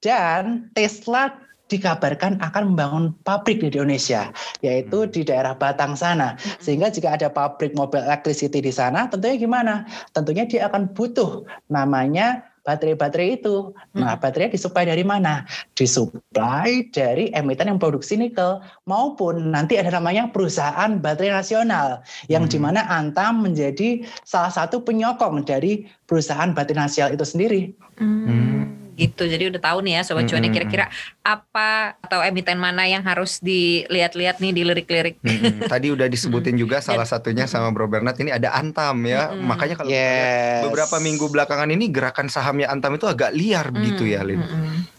[0.01, 1.29] Dan Tesla
[1.65, 4.29] dikabarkan akan membangun pabrik di Indonesia,
[4.61, 5.09] yaitu Hmm.
[5.09, 6.37] di daerah Batang sana.
[6.61, 9.81] Sehingga jika ada pabrik mobil electricity di sana, tentunya gimana?
[10.13, 13.71] Tentunya dia akan butuh namanya baterai-baterai itu.
[13.93, 15.45] Nah, baterai disuplai dari mana?
[15.77, 22.51] Disuplai dari emiten yang produksi nikel maupun nanti ada namanya perusahaan baterai nasional yang Hmm.
[22.51, 27.61] di mana Antam menjadi salah satu penyokong dari perusahaan baterai nasional itu sendiri.
[28.01, 29.27] Hmm, gitu.
[29.27, 30.55] Jadi udah tahu nih ya sobat cuan Mm-mm.
[30.55, 30.85] kira-kira
[31.21, 35.19] apa atau emiten mana yang harus dilihat-lihat nih dilirik-lirik.
[35.19, 35.67] Mm-mm.
[35.71, 39.29] Tadi udah disebutin juga salah satunya sama Bro Bernard ini ada Antam ya.
[39.35, 39.43] Mm-mm.
[39.45, 40.65] Makanya kalau Yes.
[40.65, 44.41] beberapa minggu belakangan ini gerakan sahamnya Antam itu agak liar begitu ya, Lin.
[44.41, 44.94] Mm-mm.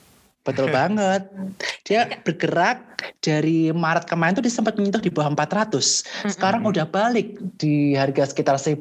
[0.46, 1.26] Betul banget.
[1.82, 6.30] Dia bergerak dari Maret kemarin tuh dia sempat menyentuh di bawah 400.
[6.30, 8.78] Sekarang udah balik di harga sekitar 1100.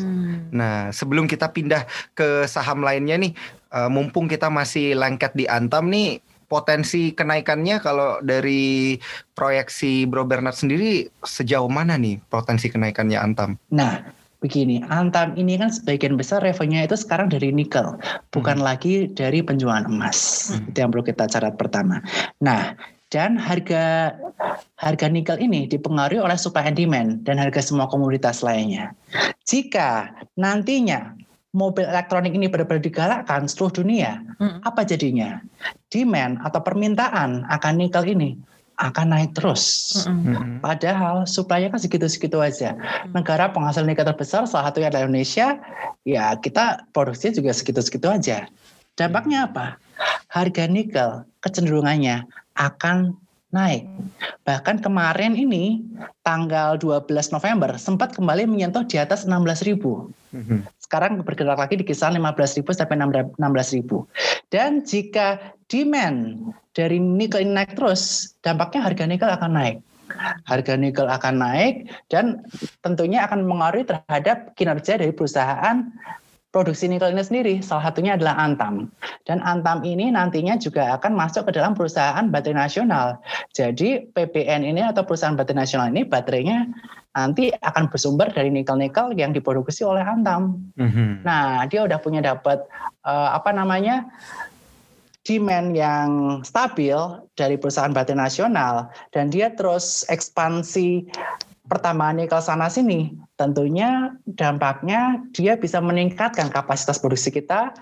[0.00, 0.48] Hmm.
[0.54, 3.32] Nah, sebelum kita pindah ke saham lainnya nih,
[3.74, 8.96] eh, mumpung kita masih lengket di Antam nih, potensi kenaikannya kalau dari
[9.36, 13.60] proyeksi Bro Bernard sendiri sejauh mana nih potensi kenaikannya Antam?
[13.68, 17.98] Nah, begini, Antam ini kan sebagian besar revenue itu sekarang dari nikel,
[18.30, 20.50] bukan lagi dari penjualan emas.
[20.54, 20.70] Hmm.
[20.70, 21.98] Itu yang perlu kita catat pertama.
[22.38, 24.14] Nah, dan harga
[24.76, 28.92] harga nikel ini dipengaruhi oleh supply and demand dan harga semua komoditas lainnya.
[29.48, 31.16] Jika nantinya
[31.56, 34.60] mobil elektronik ini benar-benar digalakkan seluruh dunia, Mm.
[34.62, 35.40] apa jadinya?
[35.88, 38.36] Demand atau permintaan akan nikel ini
[38.78, 39.94] akan naik terus.
[40.06, 40.62] Mm-mm.
[40.62, 42.78] Padahal suplainya kan segitu-segitu aja.
[43.10, 45.58] Negara penghasil nikel terbesar salah satunya adalah Indonesia,
[46.06, 48.46] ya kita produksi juga segitu-segitu aja.
[48.94, 49.78] Dampaknya apa?
[50.30, 53.88] Harga nikel kecenderungangannya akan naik.
[54.44, 55.80] Bahkan kemarin ini
[56.20, 60.12] tanggal 12 November sempat kembali menyentuh di atas 16.000.
[60.36, 60.68] Mhm.
[60.78, 64.04] Sekarang bergerak lagi di kisaran 15.000 sampai 16.000.
[64.52, 69.78] Dan jika demand dari nikel ini naik terus, dampaknya harga nikel akan naik.
[70.48, 72.40] harga nikel akan naik dan
[72.80, 75.84] tentunya akan mengaruhi terhadap kinerja dari perusahaan
[76.48, 77.54] produksi nikel ini sendiri.
[77.60, 78.88] Salah satunya adalah Antam.
[79.28, 83.20] Dan Antam ini nantinya juga akan masuk ke dalam perusahaan baterai nasional.
[83.52, 86.64] Jadi PBN ini atau perusahaan baterai nasional ini baterainya
[87.12, 90.72] nanti akan bersumber dari nikel-nikel yang diproduksi oleh Antam.
[90.80, 91.22] Mhm.
[91.22, 92.64] Nah, dia udah punya dapat
[93.04, 94.08] eh, apa namanya
[95.28, 96.96] demand yang stabil
[97.36, 101.04] dari perusahaan baterai nasional dan dia terus ekspansi
[101.68, 103.12] pertambangan nikel sana sini.
[103.36, 107.76] Tentunya dampaknya dia bisa meningkatkan kapasitas produksi kita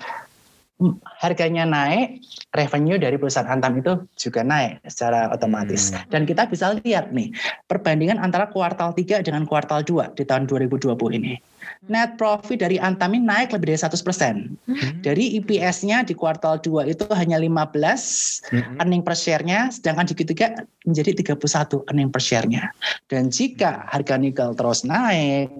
[1.25, 2.21] harganya naik,
[2.53, 5.89] revenue dari perusahaan Antam itu juga naik secara otomatis.
[5.89, 6.05] Hmm.
[6.13, 7.33] Dan kita bisa lihat nih,
[7.65, 11.41] perbandingan antara kuartal 3 dengan kuartal 2 di tahun 2020 ini.
[11.87, 14.59] Net profit dari Antam ini naik lebih dari 100%.
[14.67, 14.99] Hmm.
[15.07, 18.83] Dari EPS-nya di kuartal 2 itu hanya 15 Mhm.
[18.83, 22.75] earning per share-nya, sedangkan di Q3 menjadi 31 earning per share-nya.
[23.07, 25.51] Dan jika harga nikel terus naik,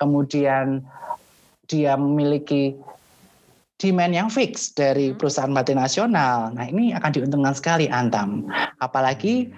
[0.00, 0.80] kemudian
[1.68, 2.76] dia memiliki
[3.76, 6.54] demand yang fix dari perusahaan baterai nasional.
[6.56, 8.48] Nah, ini akan diuntungkan sekali Antam.
[8.80, 9.52] Apalagi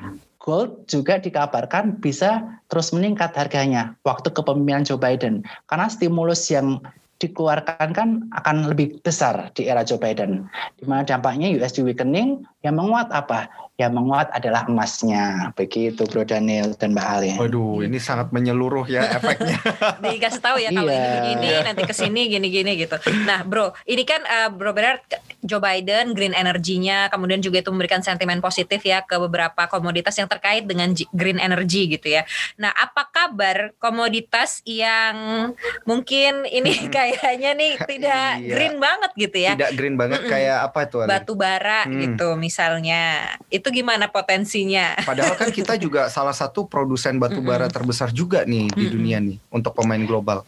[0.46, 5.42] gold juga dikabarkan bisa terus meningkat harganya waktu kepemimpinan Joe Biden.
[5.66, 6.78] Karena stimulus yang
[7.16, 10.46] dikeluarkan kan akan lebih besar di era Joe Biden.
[10.76, 13.48] Di mana dampaknya USD weakening yang menguat apa?
[13.76, 15.52] Yang menguat adalah emasnya.
[15.52, 17.30] Begitu Bro Daniel dan Mbak Ali.
[17.36, 19.60] Waduh, ini sangat menyeluruh ya efeknya.
[20.02, 20.96] dikasih tahu ya kalau Iya.
[20.96, 22.96] ini begini nanti ke sini gini-gini gitu.
[23.28, 25.04] Nah, Bro, ini kan eh, Bro Bernard
[25.44, 30.26] Joe Biden green energinya kemudian juga itu memberikan sentimen positif ya ke beberapa komoditas yang
[30.26, 32.24] terkait dengan green energy gitu ya.
[32.56, 35.52] Nah, apa kabar komoditas yang
[35.84, 36.72] mungkin ini
[37.12, 38.50] kayaknya nih tidak Iya.
[38.50, 39.52] green banget gitu ya?
[39.54, 40.32] Tidak green banget Mm-mm.
[40.32, 40.98] kayak apa tuh?
[41.02, 41.10] Ali?
[41.12, 41.94] Batu bara Hmm.
[41.96, 43.02] gitu misalnya.
[43.46, 44.98] Itu gimana potensinya?
[44.98, 48.92] Padahal kan kita juga salah satu produsen batu bara terbesar juga nih di Mm-mm.
[48.92, 50.42] dunia nih untuk pemain global.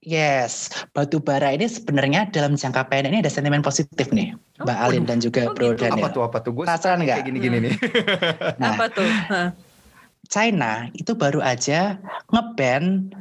[0.00, 4.78] Yes, batu bara ini sebenarnya dalam jangka pendek ini ada sentimen positif nih, Oh, Mbak
[4.80, 5.84] Alin dan Oh, juga Bro gitu.
[5.84, 6.00] Daniel.
[6.00, 6.52] Apa tuh apa tuh?
[6.52, 7.08] Gue Penasaran nggak?
[7.14, 7.64] kayak gini-gini Hmm.
[7.64, 7.74] nih.
[8.56, 9.04] Nah, apa tuh?
[9.04, 9.48] Hah.
[10.24, 13.12] China itu baru aja ngeban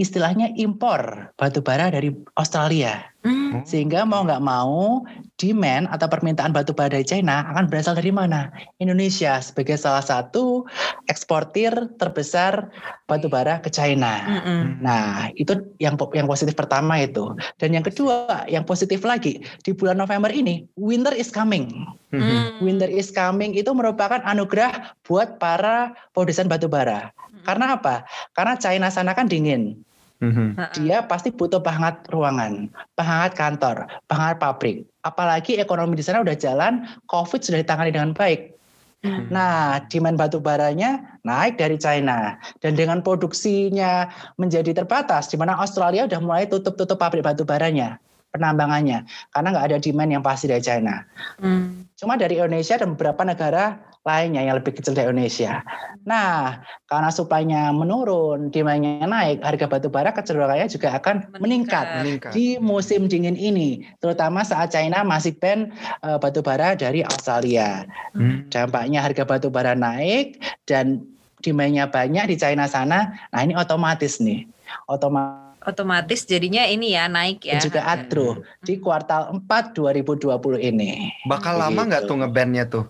[0.00, 2.08] istilahnya impor batu bara dari
[2.40, 3.04] Australia.
[3.20, 3.60] Hmm.
[3.68, 5.04] Sehingga mau nggak mau
[5.36, 8.48] demand atau permintaan batu bara dari China akan berasal dari mana?
[8.80, 10.64] Indonesia sebagai salah satu
[11.12, 11.68] eksportir
[12.00, 12.72] terbesar
[13.04, 14.24] batu bara ke China.
[14.24, 14.80] Mm-mm.
[14.80, 17.36] Nah, itu yang yang positif pertama itu.
[17.60, 21.68] Dan yang kedua, yang positif lagi, di bulan November ini winter is coming.
[22.08, 22.56] Hmm.
[22.64, 27.12] Winter is coming itu merupakan anugerah buat para produsen batu bara.
[27.44, 28.04] Karena apa?
[28.32, 29.76] Karena China sana kan dingin.
[30.20, 30.60] Mhm.
[30.60, 30.76] Ha-ha.
[30.76, 34.76] Dia pasti butuh penghangat ruangan, penghangat kantor, penghangat pabrik.
[35.00, 38.52] Apalagi ekonomi di sana udah jalan, COVID sudah ditangani dengan baik.
[39.00, 39.32] Hmm.
[39.32, 46.04] Nah, demand batu baranya naik dari China dan dengan produksinya menjadi terbatas, di mana Australia
[46.04, 47.96] udah mulai tutup-tutup pabrik batu baranya,
[48.36, 51.00] penambangannya, karena nggak ada demand yang pasti dari China.
[51.40, 51.88] Hmm.
[51.96, 55.60] Cuma dari Indonesia dan beberapa negara lainnya yang lebih kecil dari Indonesia.
[56.08, 62.32] Nah, karena supply-nya menurun, demand-nya naik, harga batu bara kecenderungannya juga akan meningkat Meningkat.
[62.32, 65.68] di musim dingin ini, terutama saat China masih ban
[66.00, 67.84] eh, batu bara dari Australia.
[68.16, 68.48] Hmm.
[68.48, 71.04] Dampaknya harga batu bara naik dan
[71.44, 73.12] demand-nya banyak di China sana.
[73.36, 74.48] Nah, ini otomatis nih.
[74.88, 77.60] Otomatis otomatis jadinya ini ya naik ya.
[77.60, 81.12] juga adro di kuartal 4 2020 ini.
[81.28, 82.84] Bakal lama nggak tuh ngebandnya tuh,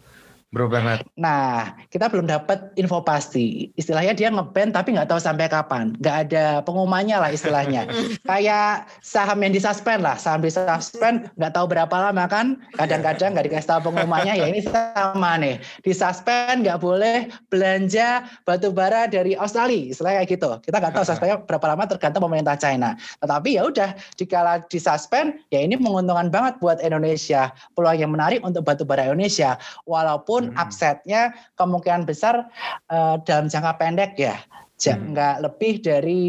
[0.50, 1.06] Bro Bernard?
[1.14, 3.70] Nah, kita belum dapat info pasti.
[3.78, 5.94] Istilahnya dia ngeband tapi nggak tahu sampai kapan.
[6.02, 7.86] Nggak ada pengumumannya lah istilahnya.
[8.30, 10.18] Kayak saham yang disuspend lah.
[10.18, 12.58] Saham disuspend nggak tahu berapa lama kan.
[12.74, 14.42] Kadang-kadang nggak dikasih tahu pengumumannya.
[14.42, 15.62] Ya ini sama nih.
[15.86, 19.94] Disuspend nggak boleh belanja batu bara dari Australia.
[19.94, 20.50] Istilahnya kayak gitu.
[20.66, 22.98] Kita nggak tahu suspendnya berapa lama tergantung pemerintah China.
[23.22, 27.54] Tetapi ya udah dikala disuspend ya ini menguntungkan banget buat Indonesia.
[27.78, 29.54] Peluang yang menarik untuk batu bara Indonesia.
[29.86, 30.56] Walaupun Hmm.
[30.56, 32.48] upsetnya kemungkinan besar
[32.88, 34.40] eh, dalam jangka pendek ya.
[34.80, 35.12] Hmm.
[35.12, 36.22] nggak lebih dari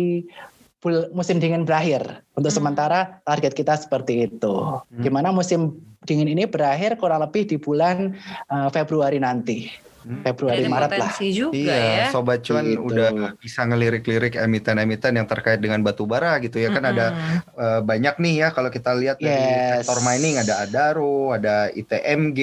[0.83, 2.03] bul- musim dingin berakhir.
[2.35, 2.59] Untuk Hmm.
[2.59, 4.55] sementara target kita seperti itu.
[4.99, 8.11] Gimana musim dingin ini berakhir kurang lebih di bulan
[8.51, 9.71] eh, Februari nanti.
[10.01, 10.25] Hmm.
[10.25, 11.13] Februari Ada Maret lah.
[11.21, 12.05] juga Iya, ya.
[12.09, 12.81] Sobat Cuan Gitu.
[12.81, 16.69] udah bisa ngelirik-lirik emiten-emiten yang terkait dengan batu bara gitu ya.
[16.69, 17.37] Kan ada Mm-mm.
[17.61, 19.85] eh, banyak nih ya kalau kita lihat dari Yes.
[19.85, 22.39] sektor mining ada Adaro, ada ITMG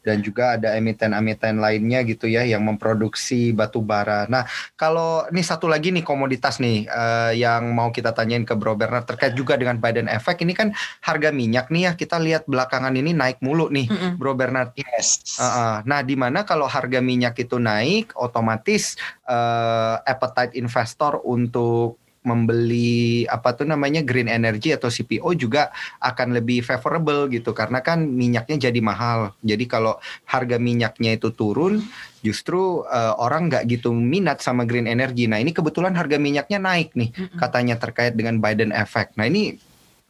[0.00, 4.24] dan juga ada emiten-emiten lainnya gitu ya yang memproduksi batu bara.
[4.26, 8.74] Nah, kalau ini satu lagi nih komoditas nih eh, yang mau kita tanyain ke Bro
[8.74, 12.96] Bernard terkait juga dengan Biden effect ini kan harga minyak nih ya kita lihat belakangan
[12.96, 14.16] ini naik mulu nih Mm-mm.
[14.16, 14.72] Bro Bernard.
[14.74, 15.36] Yes.
[15.36, 15.84] Uh-uh.
[15.84, 18.94] Nah, di mana kalau harga minyak itu naik, otomatis
[19.26, 26.60] uh, appetite investor untuk membeli apa tuh namanya green energy atau CPO juga akan lebih
[26.60, 29.32] favorable gitu karena kan minyaknya jadi mahal.
[29.40, 29.96] Jadi kalau
[30.28, 31.80] harga minyaknya itu turun,
[32.20, 35.24] justru uh, orang nggak gitu minat sama green energy.
[35.24, 37.10] Nah ini kebetulan harga minyaknya naik nih
[37.40, 39.16] katanya terkait dengan Biden effect.
[39.16, 39.56] Nah ini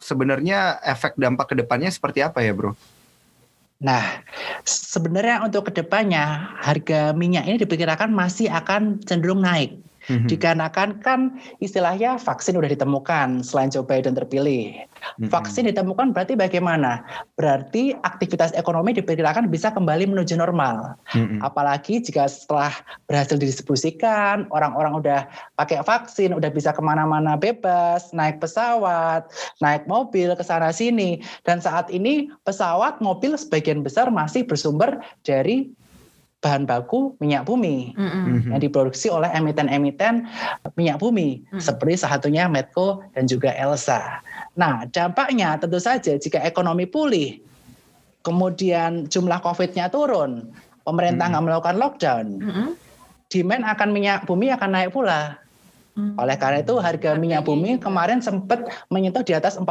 [0.02, 2.74] sebenarnya efek dampak ke depannya seperti apa ya bro?
[3.78, 4.02] Nah,
[4.66, 9.78] sebenarnya untuk ke depannya harga minyak ini diperkirakan masih akan cenderung naik.
[10.08, 10.28] Mm-hmm.
[10.28, 14.88] Dikarenakan kan istilahnya vaksin udah ditemukan selain Joe Biden terpilih.
[14.88, 15.28] Mm-hmm.
[15.28, 17.04] Vaksin ditemukan berarti bagaimana?
[17.36, 20.96] Berarti aktivitas ekonomi diperkirakan bisa kembali menuju normal.
[21.12, 21.44] Mm-hmm.
[21.44, 22.72] Apalagi jika setelah
[23.04, 25.20] berhasil didistribusikan, orang-orang udah
[25.60, 29.28] pakai vaksin, udah bisa ke mana-mana bebas, naik pesawat,
[29.60, 31.20] naik mobil ke sana sini.
[31.44, 35.68] Dan saat ini pesawat, mobil sebagian besar masih bersumber dari
[36.38, 38.54] bahan baku minyak bumi mm-hmm.
[38.54, 40.22] yang diproduksi oleh emiten-emiten
[40.78, 41.58] minyak bumi mm-hmm.
[41.58, 44.22] seperti salah satunya Medco dan juga Elsa.
[44.54, 47.42] Nah, dampaknya tentu saja jika ekonomi pulih,
[48.22, 50.54] kemudian jumlah COVID-nya turun,
[50.86, 51.46] pemerintah nggak mm-hmm.
[51.50, 52.68] melakukan lockdown, mm-hmm.
[53.34, 55.42] demand akan minyak bumi akan naik pula.
[55.98, 56.14] Hmm.
[56.14, 59.66] Oleh karena itu harga minyak bumi kemarin sempat menyentuh di atas 40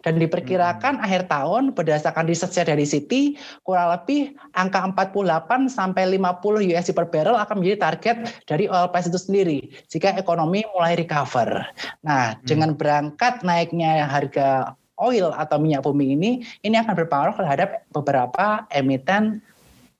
[0.00, 1.04] dan diperkirakan hmm.
[1.04, 7.36] akhir tahun berdasarkan risetnya dari Citi kurang lebih angka 48 sampai 50 USD per barrel
[7.36, 8.16] akan menjadi target
[8.48, 11.68] dari oil price itu sendiri jika ekonomi mulai recover.
[12.00, 12.48] Nah, hmm.
[12.48, 16.30] dengan berangkat naiknya harga oil atau minyak bumi ini
[16.64, 19.44] ini akan berpengaruh terhadap beberapa emiten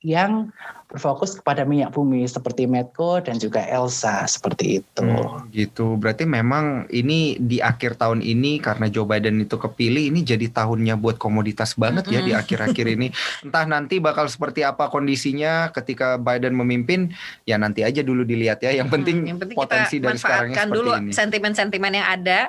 [0.05, 0.53] yang
[0.95, 5.03] berfokus kepada minyak bumi seperti Medco dan juga Elsa seperti itu.
[5.03, 5.99] Hmm, gitu.
[5.99, 10.95] Berarti memang ini di akhir tahun ini karena Joe Biden itu kepilih ini jadi tahunnya
[10.95, 13.11] buat komoditas banget ya di akhir-akhir ini.
[13.43, 17.11] Entah nanti bakal seperti apa kondisinya ketika Biden memimpin
[17.43, 18.71] ya nanti aja dulu dilihat ya.
[18.71, 21.11] Yang penting, hmm, yang penting potensi dari sekarangnya seperti dulu ini.
[21.11, 22.41] sentimen-sentimen yang ada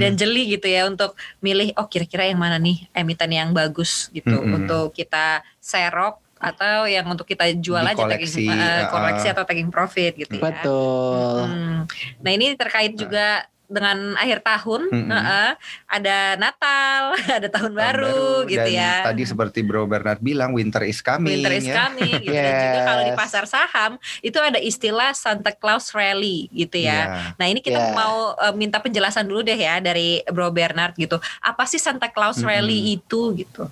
[0.00, 1.12] dan jeli gitu ya untuk
[1.44, 4.64] milih oh kira-kira yang mana nih emiten yang bagus gitu hmm.
[4.64, 9.70] untuk kita serok atau yang untuk kita jual Di aja taking uh, koleksi atau taking
[9.72, 10.42] profit gitu ya.
[10.52, 11.48] Betul.
[11.48, 11.78] Hmm.
[12.20, 15.10] Nah ini terkait juga dengan akhir tahun mm -hmm.
[15.10, 15.52] uh,
[15.90, 17.02] ada Natal,
[17.42, 18.94] ada tahun, tahun baru, baru gitu dan ya.
[19.10, 21.42] Tadi seperti Bro Bernard bilang winter is coming.
[21.42, 21.74] Winter is ya.
[21.74, 22.30] coming gitu.
[22.30, 22.46] yes.
[22.46, 26.94] Dan juga kalau di pasar saham itu ada istilah Santa Claus Rally gitu ya.
[26.94, 27.06] Yeah.
[27.42, 27.94] Nah, ini kita yeah.
[27.94, 31.18] mau uh, minta penjelasan dulu deh ya dari Bro Bernard gitu.
[31.42, 32.96] Apa sih Santa Claus Rally mm -hmm.
[33.02, 33.66] itu gitu?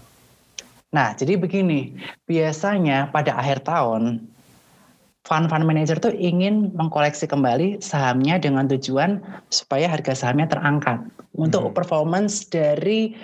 [0.94, 1.98] Nah, jadi begini,
[2.30, 4.30] biasanya pada akhir tahun
[5.26, 9.18] fund-fund manager tuh ingin mengkoleksi kembali sahamnya dengan tujuan
[9.50, 11.02] supaya harga sahamnya terangkat
[11.34, 11.74] untuk hmm.
[11.74, 13.18] performance dari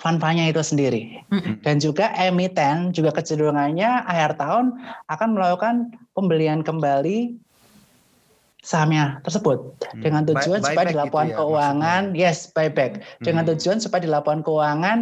[0.00, 1.20] fund-fundnya itu sendiri.
[1.28, 1.60] Hmm.
[1.60, 4.78] Dan juga emiten juga kecenderungannya akhir tahun
[5.12, 5.74] akan melakukan
[6.16, 7.34] pembelian kembali
[8.68, 10.04] sahamnya tersebut hmm.
[10.04, 12.20] dengan tujuan buy, supaya di laporan gitu ya, keuangan maksudnya.
[12.20, 13.24] yes buyback hmm.
[13.24, 14.98] dengan tujuan supaya di laporan keuangan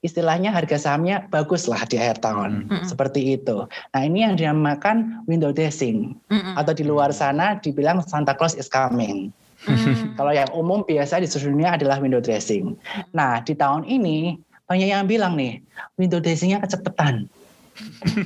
[0.00, 2.80] istilahnya harga sahamnya bagus lah di akhir tahun hmm.
[2.80, 2.84] hmm.
[2.88, 3.68] seperti itu.
[3.68, 6.56] Nah ini yang dinamakan window dressing hmm.
[6.56, 9.28] atau di luar sana dibilang Santa Claus is coming.
[9.68, 10.16] Hmm.
[10.16, 12.72] Kalau yang umum biasa di seluruh dunia adalah window dressing.
[13.12, 15.60] Nah di tahun ini banyak yang bilang nih
[16.00, 17.28] window dressingnya kecepatan.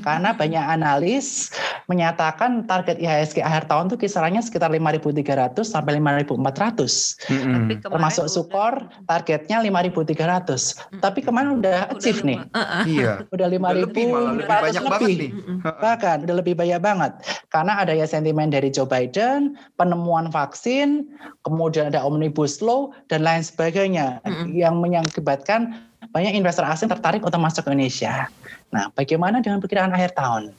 [0.07, 1.51] Karena banyak analis
[1.91, 6.41] menyatakan target IHSG akhir tahun itu kisarannya sekitar 5.300 sampai 5.400.
[7.29, 7.85] Mm-hmm.
[7.85, 10.17] Termasuk Sukor targetnya 5.300.
[10.17, 11.01] Mm-hmm.
[11.03, 12.39] Tapi kemarin udah achieve udah nih.
[12.55, 12.83] Uh-uh.
[12.89, 13.13] Iya.
[13.29, 15.31] Udah 5.400 lebih, lebih, lebih.
[15.61, 17.13] Bahkan udah lebih banyak banget.
[17.53, 21.05] Karena ada ya sentimen dari Joe Biden, penemuan vaksin,
[21.45, 24.57] kemudian ada omnibus law dan lain sebagainya mm-hmm.
[24.57, 25.77] yang mengakibatkan
[26.15, 28.31] banyak investor asing tertarik untuk masuk ke Indonesia.
[28.71, 30.55] Nah, bagaimana dengan perkiraan akhir tahun?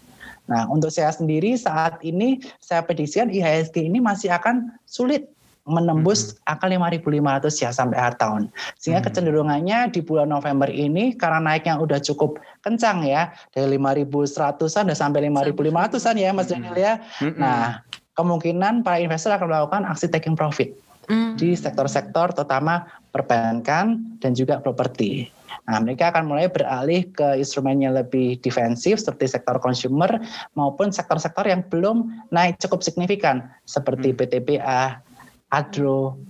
[0.51, 5.31] Nah, untuk saya sendiri saat ini saya prediksikan IHSG ini masih akan sulit
[5.65, 6.51] menembus hmm.
[6.51, 8.43] angka 5.500 ya sampai akhir tahun.
[8.77, 9.07] Sehingga hmm.
[9.09, 15.25] kecenderungannya di bulan November ini karena naiknya udah cukup kencang ya dari 5.100-an dan sampai
[15.31, 16.93] 5.500-an ya Mas Daniel ya.
[17.17, 17.33] Hmm.
[17.41, 17.81] Nah,
[18.13, 20.69] kemungkinan para investor akan melakukan aksi taking profit
[21.09, 21.33] hmm.
[21.41, 25.34] di sektor-sektor terutama perbankan dan juga properti.
[25.65, 30.21] Nah, mereka akan mulai beralih ke instrumen yang lebih defensif seperti sektor consumer
[30.53, 34.17] maupun sektor-sektor yang belum naik cukup signifikan seperti hmm.
[34.21, 35.01] PTBA,
[35.49, 36.21] Agro,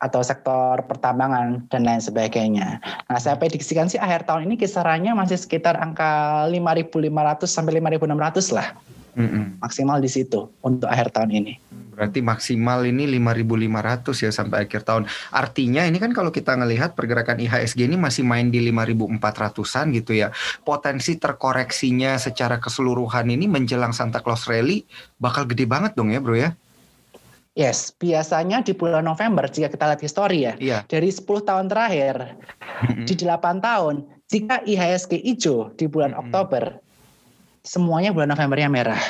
[0.00, 2.80] atau sektor pertambangan dan lain sebagainya.
[3.12, 8.72] Nah, saya prediksikan sih akhir tahun ini kisarannya masih sekitar angka 5.500 sampai 5.600 lah.
[9.18, 9.60] Mm-mm.
[9.60, 11.60] Maksimal di situ untuk akhir tahun ini.
[12.00, 15.04] Berarti maksimal ini 5.500 ya sampai akhir tahun.
[15.36, 20.32] Artinya ini kan kalau kita ngelihat pergerakan IHSG ini masih main di 5.400-an gitu ya.
[20.64, 24.88] Potensi terkoreksinya secara keseluruhan ini menjelang Santa Claus Rally
[25.20, 26.56] bakal gede banget dong ya bro ya?
[27.52, 30.78] Yes, biasanya di bulan November jika kita lihat histori ya, Iya.
[30.88, 32.40] dari 10 tahun terakhir
[33.04, 36.16] di 8 tahun, jika IHSG hijau di bulan.
[36.16, 36.80] Oktober,
[37.60, 39.02] semuanya bulan Novembernya merah.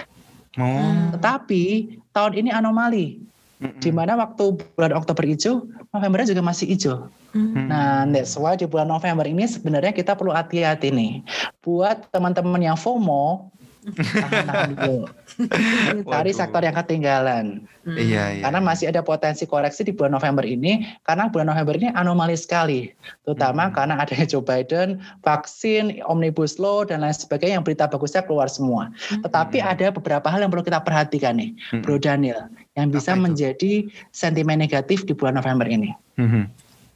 [0.59, 1.15] Oh.
[1.15, 3.23] Tetapi tahun ini anomali,
[3.61, 7.13] di mana waktu bulan Oktober hijau, Novembernya juga masih hijau.
[7.37, 7.69] Hmm.
[7.69, 11.21] Nah, that's why di bulan November ini sebenarnya kita perlu hati-hati nih.
[11.61, 15.09] Buat teman-teman yang FOMO, tahan-tahan dulu.
[16.13, 17.65] Cari sektor yang ketinggalan.
[17.81, 17.97] Hmm.
[17.97, 18.43] Iya, iya.
[18.45, 22.93] Karena masih ada potensi koreksi di bulan November ini, karena bulan November ini anomali sekali.
[23.25, 23.75] Terutama Hmm.
[23.75, 28.93] karena adanya Joe Biden, vaksin, omnibus law, dan lain sebagainya yang berita bagusnya keluar semua.
[29.25, 29.71] Tetapi Hmm.
[29.73, 31.81] ada beberapa hal yang perlu kita perhatikan nih, Mm-mm.
[31.81, 35.97] Bro Daniel, yang bisa menjadi sentimen negatif di bulan November ini.
[36.21, 36.45] Mhm.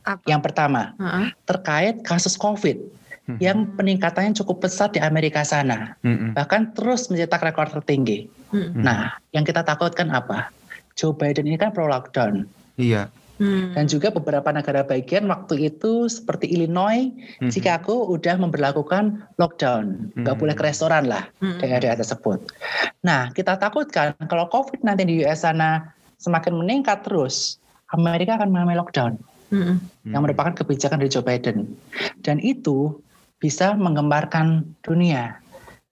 [0.05, 0.21] Apa?
[0.29, 1.33] Yang pertama, Heeh.
[1.49, 2.77] terkait kasus COVID
[3.25, 3.39] Mhm.
[3.41, 6.37] yang peningkatannya cukup pesat di Amerika sana, Mhm.
[6.37, 8.29] bahkan terus mencetak rekor tertinggi.
[8.53, 8.77] Hmm.
[8.77, 10.53] Nah, yang kita takutkan apa?
[10.95, 12.45] Joe Biden ini kan pro lockdown
[12.77, 13.09] Iya.
[13.35, 13.75] Hmm.
[13.75, 17.11] dan juga beberapa negara bagian waktu itu seperti Illinois,
[17.43, 17.51] Mhm.
[17.51, 20.43] Chicago udah memperlakukan lockdown, nggak Hmm.
[20.45, 21.59] boleh ke restoran lah Hmm.
[21.59, 22.45] daerah-daerah tersebut.
[23.03, 27.57] Nah, kita takutkan kalau COVID-19 di US sana semakin meningkat terus,
[27.91, 29.17] Amerika akan mengalami lockdown.
[29.53, 29.79] Hmm.
[30.09, 31.79] yang merupakan kebijakan dari Joe Biden.
[32.27, 32.99] Dan itu
[33.45, 35.37] bisa menggembarkan dunia.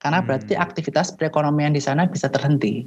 [0.01, 0.27] Karena Hmm.
[0.33, 2.81] berarti aktivitas perekonomian di sana bisa terhenti.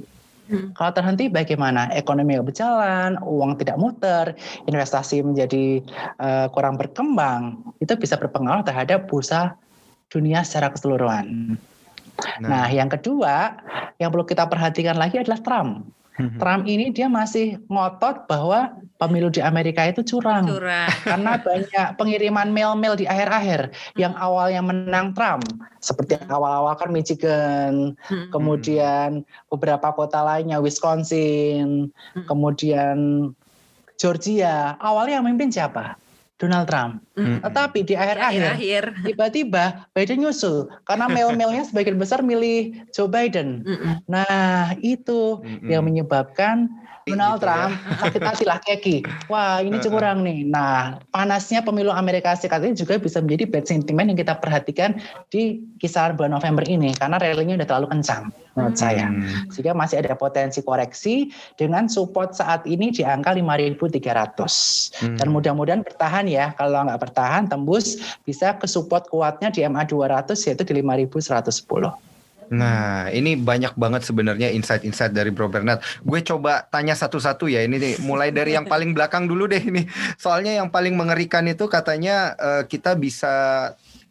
[0.51, 0.75] Hmm.
[0.75, 1.87] Kalau terhenti bagaimana?
[1.95, 4.35] Ekonomi nggak berjalan, uang tidak muter,
[4.67, 5.79] investasi menjadi
[6.19, 7.63] eh, kurang berkembang.
[7.79, 9.55] Itu bisa berpengaruh terhadap bursa
[10.11, 11.55] dunia secara keseluruhan.
[12.41, 13.53] Nah, yang kedua
[14.01, 15.85] yang perlu kita perhatikan lagi adalah Trump.
[16.17, 16.37] Mhm.
[16.41, 20.89] Trump ini dia masih ngotot bahwa pemilu di Amerika itu curang Curang.
[21.05, 23.69] karena banyak pengiriman mail-mail di akhir-akhir
[24.01, 25.45] yang awalnya menang Trump
[25.77, 28.33] seperti awal-awal kan Michigan Hmm.
[28.33, 32.25] kemudian beberapa kota lainnya Wisconsin Hmm.
[32.25, 32.97] kemudian
[33.97, 35.97] Georgia awalnya yang memimpin siapa
[36.37, 37.41] Donald Trump Hmm.
[37.41, 38.83] tetapi di akhir-akhir Akhir.
[39.01, 44.05] tiba-tiba Biden nyusul karena mail-mailnya sebagian besar milih Joe Biden Hmm.
[44.05, 45.67] nah itu Mhm.
[45.67, 46.69] yang menyebabkan
[47.07, 47.47] Donald Gitu ya.
[47.47, 48.97] Trump sakit hati lah keki.
[49.31, 50.47] Wah ini curang nih.
[50.47, 54.99] Nah panasnya pemilu Amerika Serikat ini juga bisa menjadi bad sentiment yang kita perhatikan
[55.31, 58.81] di kisaran bulan November ini karena rally-nya udah terlalu kencang menurut Hmm.
[58.81, 59.07] saya.
[59.53, 64.89] Sehingga masih ada potensi koreksi dengan support saat ini di angka 5.300.
[64.97, 65.15] Hmm.
[65.15, 66.57] Dan mudah-mudahan bertahan ya.
[66.57, 72.06] Kalau nggak bertahan tembus bisa ke support kuatnya di MA 200 yaitu di 5.110.
[72.51, 75.83] Nah, ini banyak banget sebenarnya insight-insight dari Bro Bernard.
[76.03, 77.63] Gue coba tanya satu-satu ya.
[77.63, 79.83] Ini nih, mulai dari yang paling belakang dulu deh ini.
[80.15, 83.33] Soalnya yang paling mengerikan itu katanya eh, kita bisa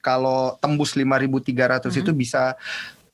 [0.05, 2.55] kalau tembus 5.300 itu bisa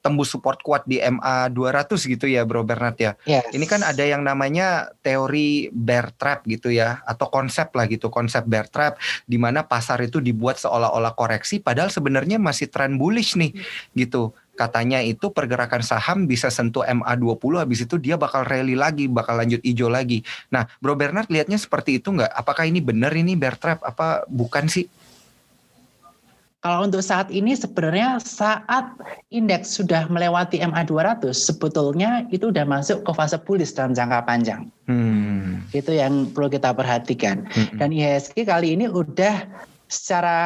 [0.02, 3.14] tembus support kuat di MA 200 gitu ya Bro Bernard ya.
[3.24, 3.46] Yes.
[3.54, 8.42] Ini kan ada yang namanya teori bear trap gitu ya atau konsep lah gitu, konsep
[8.44, 13.54] bear trap di mana pasar itu dibuat seolah-olah koreksi padahal sebenarnya masih tren bullish nih
[13.94, 14.34] gitu.
[14.52, 19.64] Katanya itu pergerakan saham bisa sentuh MA20 habis itu dia bakal rally lagi, bakal lanjut
[19.64, 20.20] hijau lagi.
[20.52, 22.28] Nah, Bro Bernard lihatnya seperti itu nggak?
[22.28, 24.84] Apakah ini benar ini bear trap apa bukan sih?
[26.62, 28.94] Kalau untuk saat ini sebenarnya saat
[29.34, 34.70] indeks sudah melewati MA 200 sebetulnya itu udah masuk ke fase bullish dalam jangka panjang.
[34.86, 35.66] Hmm.
[35.74, 37.50] Itu yang perlu kita perhatikan.
[37.50, 37.82] Mm-mm.
[37.82, 39.42] Dan IHSG kali ini udah
[39.90, 40.38] secara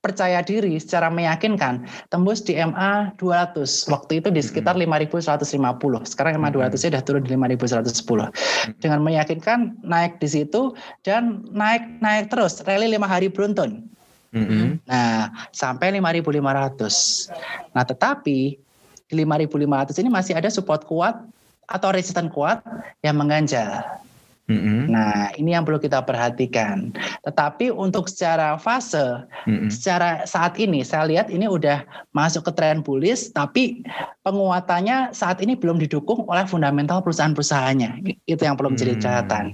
[0.00, 3.88] percaya diri, secara meyakinkan tembus di MA 200.
[3.92, 6.08] Waktu itu di sekitar 5.150.
[6.08, 8.80] Sekarang MA 200 nya udah turun di 5.110.
[8.80, 10.72] Dengan meyakinkan naik di situ
[11.04, 13.84] dan naik naik terus, rally lima hari beruntun.
[14.88, 17.76] Nah, sampai 5.500.
[17.76, 18.56] Nah, tetapi
[19.10, 21.18] di 5.500 ini masih ada support kuat
[21.70, 22.62] atau resisten kuat
[23.04, 23.84] yang mengganjal.
[24.90, 26.90] Nah, ini yang perlu kita perhatikan.
[27.22, 29.70] Tetapi untuk secara fase, Mm-mm.
[29.70, 33.86] secara saat ini saya lihat ini udah masuk ke tren bullish, tapi
[34.26, 38.18] penguatannya saat ini belum didukung oleh fundamental perusahaan-perusahaannya.
[38.26, 39.02] Itu yang perlu menjadi Hmm.
[39.06, 39.46] catatan.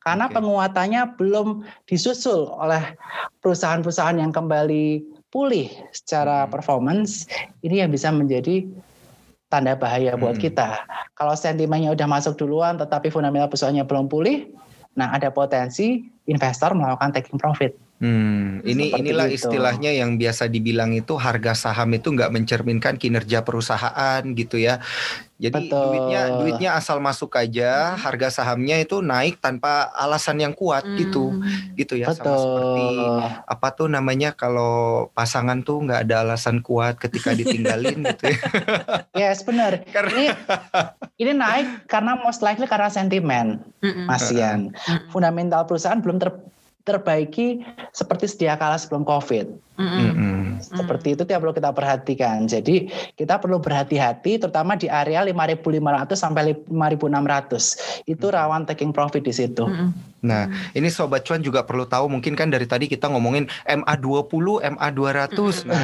[0.00, 0.34] Karena Oke.
[0.40, 1.48] penguatannya belum
[1.84, 2.96] disusul oleh
[3.44, 7.28] perusahaan-perusahaan yang kembali pulih secara performance.
[7.60, 8.64] Ini yang bisa menjadi
[9.48, 10.44] tanda bahaya buat Hmm.
[10.44, 10.84] kita.
[11.16, 14.52] Kalau sentimennya udah masuk duluan tetapi fundamental perusahaannya belum pulih,
[14.92, 17.72] nah ada potensi investor melakukan taking profit.
[17.98, 19.34] Hmm, ini Seperti inilah itu.
[19.42, 24.78] istilahnya yang biasa dibilang itu harga saham itu nggak mencerminkan kinerja perusahaan gitu ya.
[25.38, 25.86] Jadi Betul.
[25.86, 31.30] duitnya duitnya asal masuk aja, harga sahamnya itu naik tanpa alasan yang kuat gitu.
[31.30, 31.78] Hmm.
[31.78, 32.42] Gitu ya sama Betul.
[32.42, 32.86] seperti
[33.46, 38.38] apa tuh namanya kalau pasangan tuh nggak ada alasan kuat ketika ditinggalin gitu ya.
[39.18, 39.86] Yes, benar.
[39.94, 40.26] Karena Ini
[41.22, 44.10] ini naik karena most likely karena sentimen, Mm-mm.
[44.10, 44.74] Mas Ian.
[44.74, 45.10] Mm-mm.
[45.14, 46.42] Fundamental perusahaan belum ter-
[46.82, 47.62] terbaiki
[47.94, 49.67] seperti sedia kala sebelum COVID.
[49.78, 50.58] Mm-mm.
[50.58, 52.50] Seperti itu yang perlu kita perhatikan.
[52.50, 58.10] Jadi kita perlu berhati-hati terutama di area 5.500 sampai 5.600.
[58.10, 59.64] Itu rawan taking profit di situ.
[60.18, 65.38] Nah, ini sobat cuan juga perlu tahu mungkin kan dari tadi kita ngomongin MA20, MA200.
[65.70, 65.82] Nah,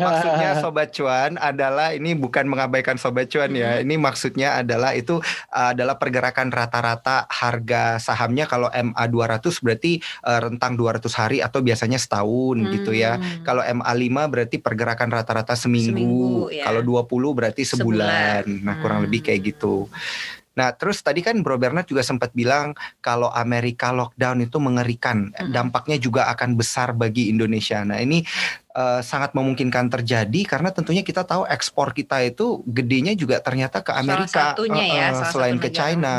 [0.00, 3.84] maksudnya sobat cuan adalah ini bukan mengabaikan sobat cuan ya.
[3.84, 5.20] Ini maksudnya adalah itu
[5.52, 12.56] adalah pergerakan rata-rata harga sahamnya kalau MA200 berarti uh, rentang 200 hari atau biasanya setahun
[12.80, 13.20] gitu ya.
[13.26, 13.42] Hmm.
[13.42, 15.90] Kalau MA5 berarti pergerakan rata-rata seminggu.
[15.90, 16.64] Seminggu, ya.
[16.70, 18.46] Kalau 20 berarti sebulan.
[18.46, 18.62] Sebulan.
[18.62, 19.06] Nah, kurang Hmm.
[19.10, 19.90] lebih kayak gitu.
[20.56, 22.72] Nah, terus tadi kan Bro Bernard juga sempat bilang
[23.04, 25.52] kalau Amerika lockdown itu mengerikan, Mm-mm.
[25.52, 27.84] dampaknya juga akan besar bagi Indonesia.
[27.84, 28.24] Nah, ini
[28.72, 33.92] eh, sangat memungkinkan terjadi karena tentunya kita tahu ekspor kita itu gedenya juga ternyata ke
[33.92, 35.80] Salah Amerika, satunya ya, eh, salah selain satu ke negara.
[35.84, 36.14] China.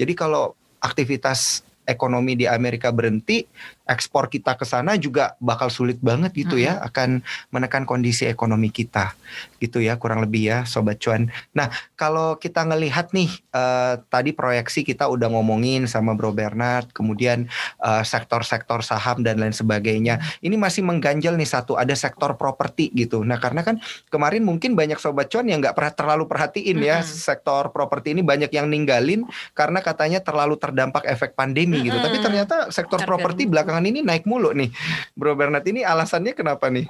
[0.00, 0.44] Jadi kalau
[0.80, 3.44] aktivitas ekonomi di Amerika berhenti,
[3.84, 7.20] ekspor kita ke sana juga bakal sulit banget gitu ya, akan
[7.52, 9.12] menekan kondisi ekonomi kita,
[9.60, 11.28] gitu ya kurang lebih ya, sobat cuan.
[11.52, 17.44] Nah, kalau kita ngelihat nih eh, tadi proyeksi kita udah ngomongin sama Bro Bernard, kemudian
[17.84, 20.20] eh, sektor-sektor saham dan lain sebagainya.
[20.40, 23.20] Ini masih mengganjal nih satu, ada sektor properti gitu.
[23.20, 23.78] Nah, karena kan
[24.08, 27.20] kemarin mungkin banyak sobat cuan yang nggak pernah terlalu perhatiin ya Mm-mm.
[27.20, 32.00] sektor properti ini banyak yang ninggalin karena katanya terlalu terdampak efek pandemi gitu.
[32.00, 33.44] Tapi ternyata sektor properti
[33.74, 34.70] belakangan ini naik mulu nih.
[35.18, 36.86] Bro Bernard ini alasannya kenapa nih?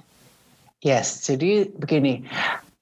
[0.84, 2.28] Yes, jadi begini.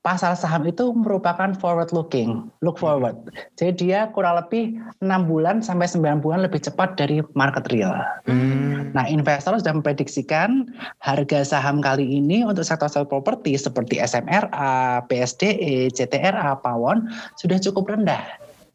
[0.02, 3.14] Pasar saham itu merupakan forward looking, look forward.
[3.54, 7.94] Jadi dia kurang lebih 6 bulan sampai 9 bulan lebih cepat dari market real.
[8.26, 8.90] Hmm.
[8.98, 10.66] Nah, investor sudah memprediksikan
[10.98, 17.06] harga saham kali ini untuk sektor-sektor properti seperti SMRA, PSDE, CTRA, Pawon
[17.38, 18.26] sudah cukup rendah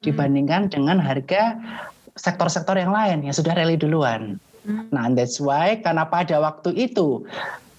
[0.07, 1.59] dibandingkan dengan harga
[2.15, 4.39] sektor-sektor yang lain yang sudah rally duluan.
[4.67, 4.91] Hmm.
[4.91, 7.23] Nah, that's why karena pada waktu itu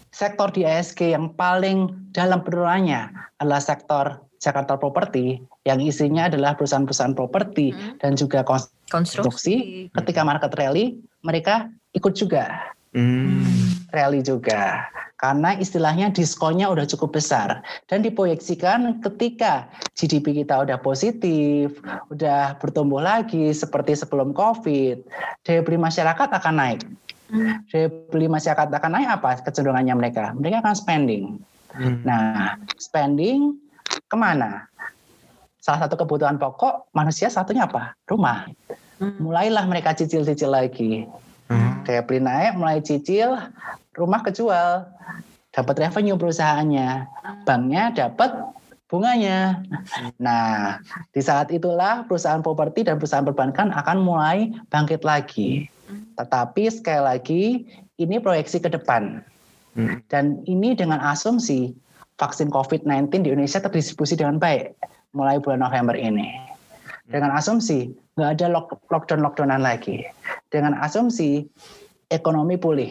[0.09, 5.37] sektor di ISG yang paling dalam penurunannya adalah sektor Jakarta Property
[5.69, 8.01] yang isinya adalah perusahaan-perusahaan properti Hmm.
[8.01, 8.81] dan juga konstruksi.
[8.89, 9.55] Konstruksi.
[9.93, 13.45] Ketika market rally, mereka ikut juga Hmm.
[13.93, 14.89] rally juga.
[15.19, 19.67] Karena istilahnya diskonnya udah cukup besar dan diproyeksikan ketika
[19.99, 21.75] GDP kita udah positif,
[22.15, 25.03] udah bertumbuh lagi seperti sebelum Covid,
[25.43, 26.81] daya beli masyarakat akan naik.
[27.35, 27.67] Hmm.
[27.67, 30.39] Daya beli masyarakat akan naik apa kecenderungannya mereka?
[30.39, 31.43] Mereka akan spending.
[31.75, 31.99] Hmm.
[32.07, 33.59] Nah, spending
[34.07, 34.71] ke mana?
[35.59, 37.99] Salah satu kebutuhan pokok manusia satunya apa?
[38.07, 38.47] Rumah.
[39.03, 39.19] Hmm.
[39.19, 41.11] Mulailah mereka cicil-cicil lagi.
[41.51, 41.83] Hmm.
[41.83, 43.35] Daya beli naik, mulai cicil,
[43.99, 44.87] rumah kejual,
[45.51, 47.11] dapat revenue perusahaannya,
[47.43, 48.31] banknya dapat
[48.89, 49.61] bunganya.
[50.23, 50.79] Nah,
[51.13, 55.69] di saat itulah perusahaan properti dan perusahaan perbankan akan mulai bangkit lagi.
[56.17, 57.43] Tetapi sekali lagi,
[57.99, 59.23] ini proyeksi ke depan.
[60.11, 61.71] Dan ini dengan asumsi
[62.19, 64.75] vaksin COVID-19 di Indonesia terdistribusi dengan baik
[65.15, 66.35] mulai bulan November ini.
[67.07, 70.03] Dengan asumsi nggak ada lock- lockdown-lockdownan lagi.
[70.51, 71.47] Dengan asumsi
[72.11, 72.91] ekonomi pulih,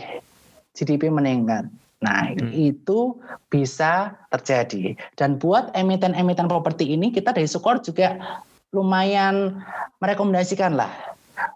[0.77, 1.65] GDP meningkat.
[1.97, 2.53] Nah, Hmm.
[2.53, 3.17] itu
[3.49, 4.93] bisa terjadi.
[5.17, 8.21] Dan buat emiten-emiten properti ini, kita dari Sukor juga
[8.69, 9.57] lumayan
[9.97, 10.93] merekomendasikan lah.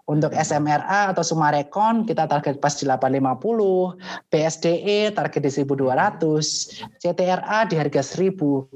[0.06, 3.94] Untuk SMRA atau Sumarekon kita target pas di 850,
[4.30, 8.66] PSDE target di 1200, CTRA di harga 1000,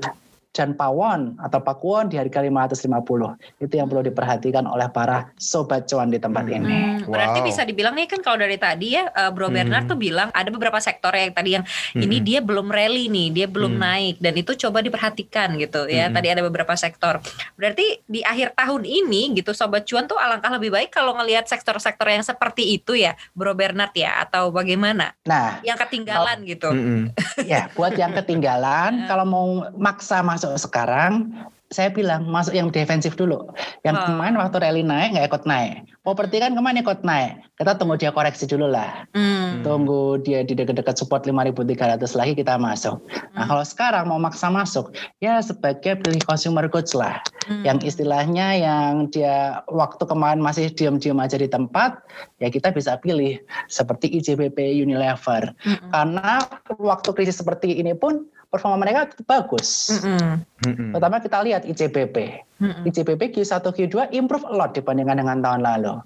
[0.56, 3.36] dan Pawon atau Pakuwon di harga 550.
[3.60, 6.56] Itu yang perlu diperhatikan oleh para sobat cuan di tempat Hmm.
[6.56, 6.76] ini.
[7.04, 7.46] Hmm, berarti Wow.
[7.46, 9.92] bisa dibilang nih kan kalau dari tadi ya uh, Bro Bernard Hmm.
[9.92, 12.24] tuh bilang ada beberapa sektor yang tadi yang ini Hmm.
[12.24, 13.84] dia belum rally nih, dia belum Hmm.
[13.84, 16.08] naik dan itu coba diperhatikan gitu ya.
[16.08, 16.14] Hmm.
[16.16, 17.20] Tadi ada beberapa sektor.
[17.54, 22.06] Berarti di akhir tahun ini gitu sobat cuan tuh alangkah lebih baik kalau ngelihat sektor-sektor
[22.06, 25.12] yang seperti itu ya, Bro Bernard ya atau bagaimana?
[25.26, 26.70] Nah, Yang ketinggalan gitu.
[26.70, 27.04] Hmm.
[27.42, 31.34] ya buat yang ketinggalan, kalau mau maksa masuk sekarang,
[31.74, 33.50] saya bilang masuk yang defensif dulu.
[33.82, 34.04] Yang Oh.
[34.14, 35.82] kemarin waktu rally naik nggak ikut naik.
[36.06, 37.42] Properti kan kemarin ikut naik.
[37.58, 39.02] Kita tunggu dia koreksi dulu lah.
[39.10, 39.66] Hmm.
[39.66, 43.02] Tunggu dia di dekat-dekat support 5.300 lagi kita masuk.
[43.34, 43.50] Nah Hmm.
[43.50, 47.18] kalau sekarang mau maksa masuk, ya sebagai pilih consumer goods lah.
[47.50, 47.66] Hmm.
[47.66, 51.98] Yang istilahnya yang dia waktu kemarin masih diam-diam aja di tempat,
[52.38, 55.50] ya kita bisa pilih seperti IJBP Unilever.
[55.66, 55.90] Hmm.
[55.90, 56.38] Karena
[56.78, 58.22] waktu krisis seperti ini pun
[58.56, 59.92] performa mereka bagus.
[60.00, 60.96] Mm-mm.
[60.96, 62.16] Pertama kita lihat ICBP.
[62.64, 62.88] Mm-mm.
[62.88, 66.00] ICBP Q1 Q2 improve a lot dibandingkan dengan tahun lalu.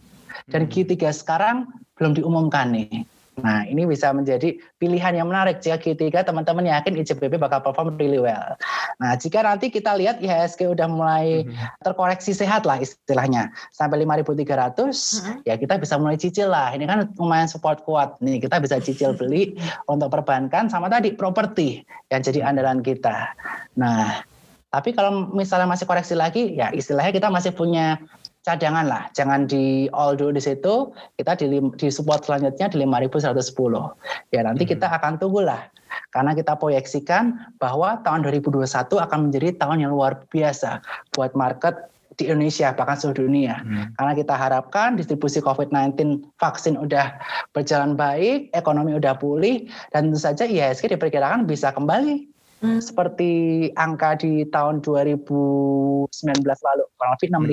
[0.50, 0.70] Dan Hmm.
[0.70, 1.56] Q3 sekarang
[1.94, 3.06] belum diumumkan nih.
[3.40, 8.20] Nah, ini bisa menjadi pilihan yang menarik jika Q3 teman-teman yakin ICBP bakal perform really
[8.20, 8.56] well.
[9.00, 11.84] Nah, jika nanti kita lihat IHSG udah mulai Mhm.
[11.84, 15.48] terkoreksi sehat lah istilahnya sampai 5.300 Mhm.
[15.48, 16.72] ya kita bisa mulai cicil lah.
[16.76, 18.44] Ini kan lumayan support kuat nih.
[18.44, 19.56] Kita bisa cicil beli
[19.88, 21.82] untuk perbankan sama tadi properti
[22.12, 23.32] yang jadi andalan kita.
[23.80, 24.20] Nah,
[24.70, 27.98] tapi kalau misalnya masih koreksi lagi, ya istilahnya kita masih punya
[28.44, 29.02] cadangan lah.
[29.12, 30.92] Jangan di all dulu di situ.
[31.16, 33.92] Kita di, di support selanjutnya di 5.110.
[34.32, 34.72] Ya nanti Hmm.
[34.76, 35.68] kita akan tunggulah.
[36.10, 40.82] Karena kita proyeksikan bahwa tahun 2021 akan menjadi tahun yang luar biasa
[41.14, 43.62] buat market di Indonesia bahkan seluruh dunia.
[43.62, 43.94] Hmm.
[43.96, 47.16] Karena kita harapkan distribusi COVID-19 vaksin udah
[47.54, 52.26] berjalan baik, ekonomi udah pulih, dan tentu saja IHSG diperkirakan bisa kembali
[52.60, 52.76] Hmm.
[52.76, 53.32] seperti
[53.80, 57.48] angka di tahun 2019 lalu, kurang lebih 6 Hmm.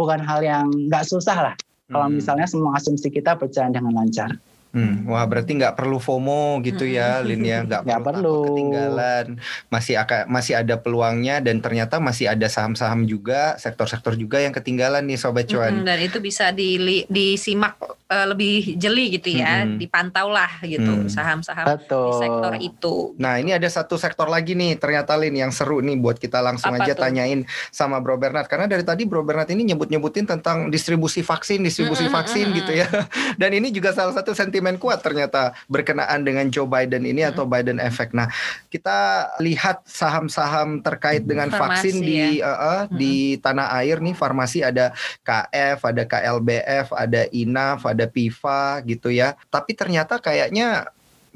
[0.00, 1.54] Bukan hal yang nggak susah lah.
[1.92, 2.16] Kalau Hmm.
[2.16, 4.32] misalnya semua asumsi kita berjalan dengan lancar.
[4.70, 8.38] Hmm, wah berarti nggak perlu FOMO gitu ya, Lin ya, nggak perlu, perlu.
[8.46, 9.26] ketinggalan,
[9.66, 15.02] masih akan masih ada peluangnya dan ternyata masih ada saham-saham juga, sektor-sektor juga yang ketinggalan
[15.10, 15.82] nih sobat cuan.
[15.82, 17.74] Mm-mm, dan itu bisa dili- disimak
[18.10, 19.78] eh, lebih jeli gitu ya, Mm-mm.
[19.78, 21.06] dipantau lah gitu Mm.
[21.06, 22.94] saham-saham di sektor itu.
[23.16, 26.74] Nah ini ada satu sektor lagi nih ternyata Lin yang seru nih buat kita langsung
[26.74, 27.06] Apa aja tuh?
[27.06, 32.10] tanyain sama Bro Bernard karena dari tadi Bro Bernard ini nyebut-nyebutin tentang distribusi vaksin, distribusi
[32.10, 32.58] Mm-mm, vaksin mm-mm.
[32.58, 32.88] gitu ya.
[33.40, 37.78] Dan ini juga salah satu sentimen kuat ternyata berkenaan dengan Joe Biden ini atau Biden
[37.78, 38.10] effect.
[38.10, 38.26] Nah
[38.68, 44.64] kita lihat saham-saham terkait dengan Farmasi vaksin di eh, eh, di tanah air nih farmasi
[44.64, 44.90] ada
[45.22, 49.36] KF, ada KLBF, ada INAF, ada PIVA gitu ya.
[49.50, 50.88] Tapi ternyata kayaknya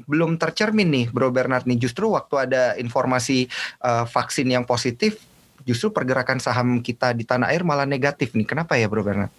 [0.05, 3.47] belum tercermin nih Bro Bernard nih justru waktu ada informasi
[3.83, 5.23] eh, vaksin yang positif
[5.65, 8.45] justru pergerakan saham kita di tanah air malah negatif nih.
[8.45, 9.33] Kenapa ya Bro Bernard?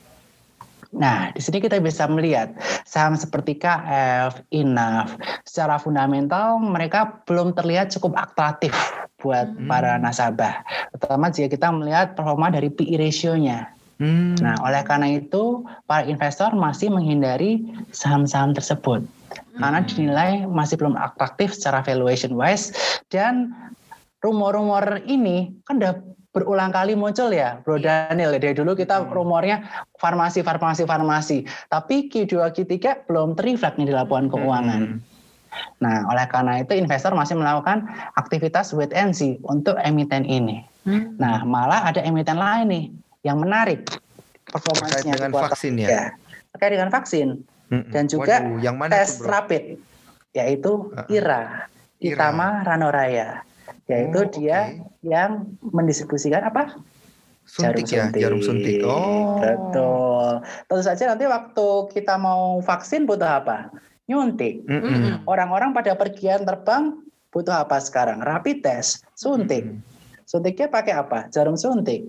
[0.96, 2.56] Nah, di sini kita bisa melihat
[2.88, 8.72] saham seperti KF, INAF, secara fundamental mereka belum terlihat cukup atraktif
[9.20, 9.68] buat Hmm.
[9.68, 10.62] para nasabah.
[10.96, 13.75] Terutama jika kita melihat performa dari PE ratio-nya.
[13.96, 14.36] Hmm.
[14.44, 17.64] Nah, oleh karena itu para investor masih menghindari
[17.96, 19.00] saham-saham tersebut
[19.56, 19.88] karena Hmm.
[19.88, 22.76] dinilai masih belum atraktif secara valuation wise
[23.08, 23.56] dan
[24.20, 25.96] rumor-rumor ini kan udah
[26.36, 28.36] berulang kali muncul ya, Bro Daniel.
[28.36, 29.08] Dari dulu kita Hmm.
[29.08, 29.64] rumornya
[29.96, 31.48] farmasi, farmasi, farmasi.
[31.72, 35.00] Tapi Q2, Q3 belum terreflect nih di laporan keuangan.
[35.00, 35.00] Hmm.
[35.80, 37.88] Nah, oleh karena itu investor masih melakukan
[38.20, 40.60] aktivitas wait and see untuk emiten ini.
[40.84, 41.16] Hmm.
[41.16, 42.84] Nah, malah ada emiten lain nih
[43.26, 45.88] yang menarik Terkait performanya dengan di kuartal vaksin ya?
[46.54, 47.28] Terkait dengan vaksin
[47.74, 47.90] Mm-mm.
[47.90, 49.26] dan juga Waduh, yang mana tes Bro?
[49.26, 49.64] rapid
[50.38, 51.10] yaitu Uh-uh.
[51.10, 51.66] IRA,
[51.98, 52.14] IRA.
[52.14, 53.42] Itama Ranoraya.
[53.90, 55.02] Yaitu Oh, dia oke.
[55.02, 56.78] yang mendistribusikan apa?
[57.46, 58.82] suntik ya, jarum suntik.
[58.82, 59.38] Oh.
[59.38, 60.42] Betul.
[60.66, 63.70] Tentu saja nanti waktu kita mau vaksin butuh apa?
[64.10, 64.66] Nyuntik.
[64.66, 64.82] Mm-mm.
[64.82, 65.14] Mm-mm.
[65.30, 66.98] Orang-orang pada pergian terbang
[67.30, 68.18] butuh apa sekarang?
[68.18, 69.62] Rapid test, suntik.
[69.62, 69.78] Mm.
[70.26, 71.30] Suntiknya pakai apa?
[71.30, 72.02] Jarum suntik.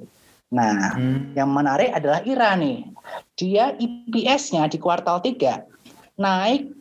[0.47, 1.35] Nah, Hmm.
[1.35, 2.87] yang menarik adalah IRA nih.
[3.35, 5.67] Dia EPS-nya di kuartal 3
[6.15, 6.71] naik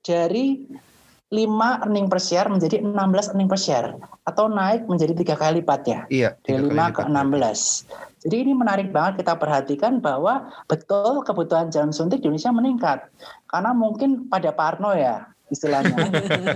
[0.00, 0.62] dari
[1.28, 3.92] 5 earning per share menjadi 16 earning per share
[4.24, 7.12] atau naik menjadi tiga kali lipatnya Iya, dari kali 5 ke lipat.
[7.12, 7.60] 16.
[8.24, 12.98] Jadi ini menarik banget kita perhatikan bahwa betul kebutuhan jarum suntik di Indonesia meningkat.
[13.44, 15.96] Karena mungkin pada parno ya istilahnya.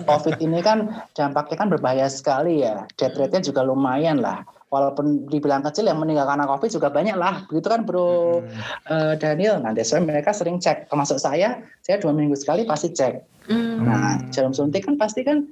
[0.08, 2.84] COVID ini kan dampaknya kan berbahaya sekali ya.
[2.96, 4.44] Death rate-nya juga lumayan lah.
[4.72, 7.44] Walaupun dibilang kecil yang meninggal karena COVID juga banyak lah.
[7.48, 8.40] Begitu kan bro
[8.88, 9.60] eh, Daniel.
[9.60, 10.88] Nah biasanya mereka sering cek.
[10.88, 13.14] Termasuk saya, saya dua minggu sekali pasti cek.
[13.52, 13.84] Hmm.
[13.84, 15.44] Nah jarum suntik kan pasti kan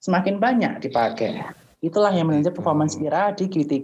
[0.00, 1.44] semakin banyak dipakai.
[1.84, 3.76] Itulah yang menunjukkan performance IRA di Q3.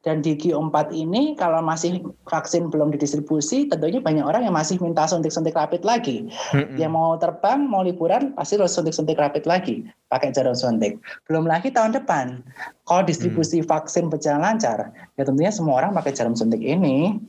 [0.00, 5.04] Dan di Q4 ini kalau masih vaksin belum didistribusi, tentunya banyak orang yang masih minta
[5.04, 6.32] suntik-suntik rapid lagi.
[6.56, 6.80] Mm-mm.
[6.80, 9.84] Yang mau terbang, mau liburan, pasti harus suntik-suntik rapid lagi.
[10.08, 10.96] Pakai jarum suntik.
[11.28, 12.40] Belum lagi tahun depan.
[12.88, 17.20] Kalau distribusi vaksin berjalan lancar, ya tentunya semua orang pakai jarum suntik ini.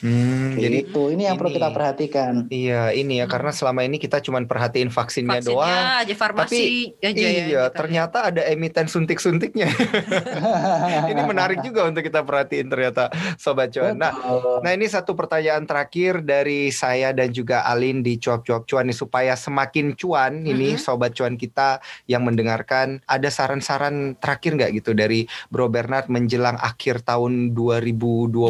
[0.00, 1.02] Hmm, jadi Gitu.
[1.10, 2.32] Ini yang perlu ini- kita perhatikan.
[2.48, 3.32] Iya ini ya Hmm.
[3.32, 6.00] karena selama ini kita cuman perhatiin vaksinnya, Vaksinnya doang.
[6.00, 7.28] aja farmasi aja ya.
[7.28, 7.74] iya gitu.
[7.74, 9.66] ternyata ada emiten suntik-suntiknya.
[11.10, 13.94] ini menarik juga untuk kita perhatiin ternyata sobat cuan.
[13.94, 14.58] Nah, Betul.
[14.62, 19.34] nah ini satu pertanyaan terakhir dari saya dan juga Alin di cuap-cuap cuan nih supaya
[19.34, 20.80] semakin cuan ini Mhm.
[20.80, 22.68] sobat cuan kita yang mendengarkan
[23.04, 28.46] ada saran-saran terakhir nggak gitu dari Bro Bernard menjelang akhir tahun 2020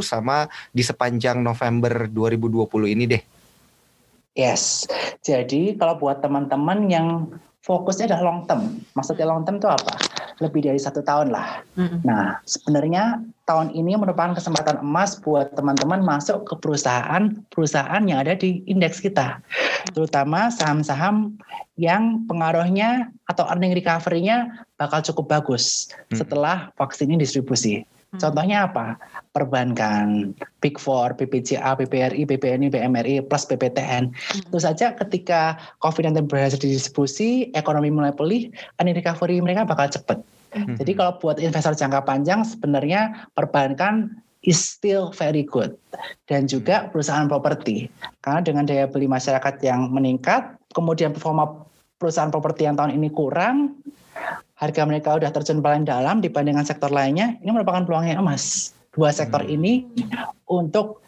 [0.00, 3.22] sama di sepanjang November 2020 ini deh.
[4.34, 4.90] Yes.
[5.22, 7.30] Jadi kalau buat teman-teman yang
[7.62, 8.82] fokusnya adalah long term.
[8.98, 9.94] Maksudnya long term itu apa?
[10.42, 11.62] Lebih dari satu tahun lah.
[11.78, 12.02] Mm-mm.
[12.02, 18.66] Nah, sebenarnya tahun ini merupakan kesempatan emas buat teman-teman masuk ke perusahaan-perusahaan yang ada di
[18.66, 19.38] indeks kita.
[19.94, 21.38] Terutama saham-saham
[21.78, 26.18] yang pengaruhnya atau earning recovery-nya bakal cukup bagus Hmm.
[26.18, 27.86] setelah vaksin ini distribusi.
[28.14, 28.20] Hmm.
[28.22, 28.94] Contohnya apa?
[29.34, 34.14] Perbankan, Big Four, BPJA, BPRI, BPNI, BMRI, plus BPTN.
[34.46, 40.22] Tentu saja ketika COVID-19 berhasil didistribusi, ekonomi mulai pulih, earning recovery mereka bakal cepat.
[40.54, 40.78] Hmm.
[40.78, 45.74] Jadi kalau buat investor jangka panjang sebenarnya perbankan is still very good
[46.30, 47.88] dan juga perusahaan properti
[48.20, 51.64] karena dengan daya beli masyarakat yang meningkat kemudian performa
[51.96, 53.80] perusahaan properti yang tahun ini kurang
[54.54, 59.10] harga mereka udah terjun paling dalam dibandingkan sektor lainnya ini merupakan peluang yang emas dua
[59.10, 59.54] sektor Hmm.
[59.54, 59.72] ini
[60.46, 61.02] untuk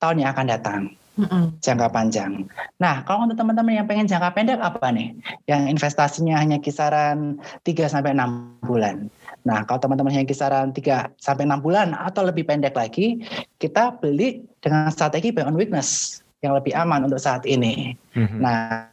[0.00, 0.82] tahun yang akan datang
[1.20, 1.60] Mm-mm.
[1.60, 2.48] jangka panjang.
[2.80, 5.12] Nah, kalau untuk teman-teman yang pengen jangka pendek apa nih?
[5.44, 9.12] Yang investasinya hanya kisaran 3 sampai 6 bulan.
[9.44, 13.20] Nah, kalau teman-teman yang kisaran 3 sampai 6 bulan atau lebih pendek lagi,
[13.60, 17.92] kita beli dengan strategi buy on weakness yang lebih aman untuk saat ini.
[18.16, 18.40] Mhm.
[18.40, 18.88] Nah,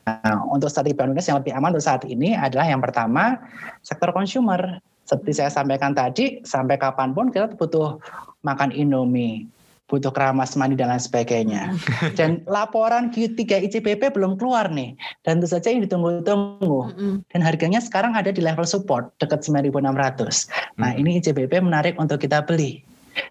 [0.51, 3.39] untuk strategi on weakness yang lebih aman untuk saat ini adalah yang pertama
[3.83, 4.79] sektor consumer.
[5.07, 7.95] Seperti saya sampaikan tadi, sampai kapan pun kita butuh
[8.43, 9.47] makan Indomie,
[9.87, 11.71] butuh keramas mandi dan lain sebagainya.
[12.19, 14.99] Dan laporan Q3 ICBP belum keluar nih.
[15.23, 16.91] Dan tentu saja ini ditunggu-tunggu.
[17.31, 20.51] Dan harganya sekarang ada di level support dekat 9.600.
[20.75, 22.83] Nah, ini ICBP menarik untuk kita beli.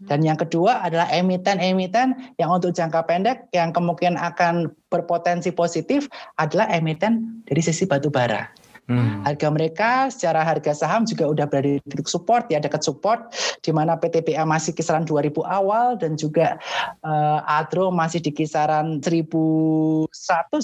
[0.05, 6.07] Dan yang kedua adalah emiten-emiten yang untuk jangka pendek yang kemungkinan akan berpotensi positif
[6.39, 8.47] adalah emiten dari sisi batu bara.
[8.87, 9.27] Hmm.
[9.27, 13.75] Harga mereka secara harga saham juga udah berada di titik support ya dekat support di
[13.75, 16.55] mana PTBA masih kisaran 2000 awal dan juga
[17.03, 20.07] eh, Adro masih di kisaran 1100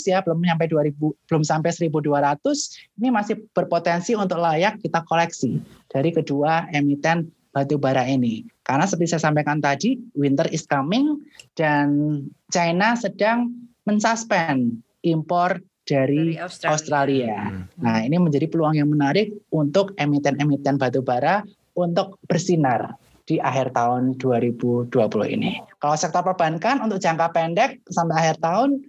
[0.07, 5.59] ya belum sampai 2000 belum sampai 1200 ini masih berpotensi untuk layak kita koleksi
[5.91, 11.21] dari kedua emiten batu bara ini karena seperti saya sampaikan tadi winter is coming
[11.55, 13.53] dan China sedang
[13.85, 16.71] mensuspend impor Dari dari Australia.
[16.71, 17.37] Australia.
[17.51, 17.67] Hmm.
[17.83, 21.43] Nah, ini menjadi peluang yang menarik untuk emiten-emiten batubara
[21.75, 22.95] untuk bersinar
[23.27, 24.91] di akhir tahun 2020
[25.31, 25.63] ini.
[25.79, 28.83] Kalau sektor perbankan untuk jangka pendek sampai akhir tahun,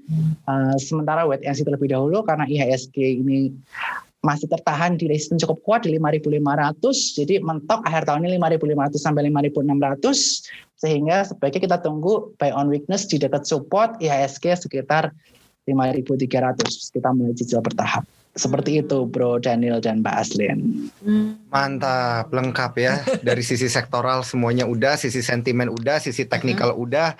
[0.49, 3.53] eh, sementara wait and see terlebih dahulu karena IHSG ini
[4.23, 9.27] masih tertahan di resisten cukup kuat di 5.500, jadi mentok akhir tahun ini 5.500 sampai
[9.27, 15.11] 5.600, sehingga sebaiknya kita tunggu buy on weakness di dekat support IHSG sekitar
[15.67, 16.63] 5.300
[16.95, 18.07] kita mulai cicil bertahap.
[18.33, 20.89] Seperti itu Bro Daniel dan Mbak Aslin.
[21.05, 21.37] Hmm.
[21.53, 22.93] Mantap, lengkap ya.
[23.27, 27.13] Dari sisi sektoral semuanya udah, sisi sentimen udah, sisi teknikal udah.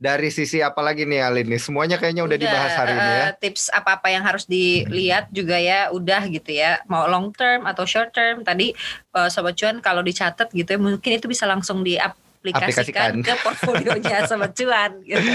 [0.00, 1.60] Dari sisi apa lagi nih Alin nih?
[1.60, 3.24] Semuanya kayaknya udah, dibahas hari ini ya.
[3.28, 6.80] eh, Tips apa-apa yang harus dilihat juga ya udah gitu ya.
[6.88, 8.72] Mau long term atau short term tadi
[9.12, 13.10] eh, sobat cuan kalau dicatat gitu ya mungkin itu bisa langsung diaplikasikan Aplikasikan.
[13.20, 15.30] ke portfolionya sobat cuan gitu.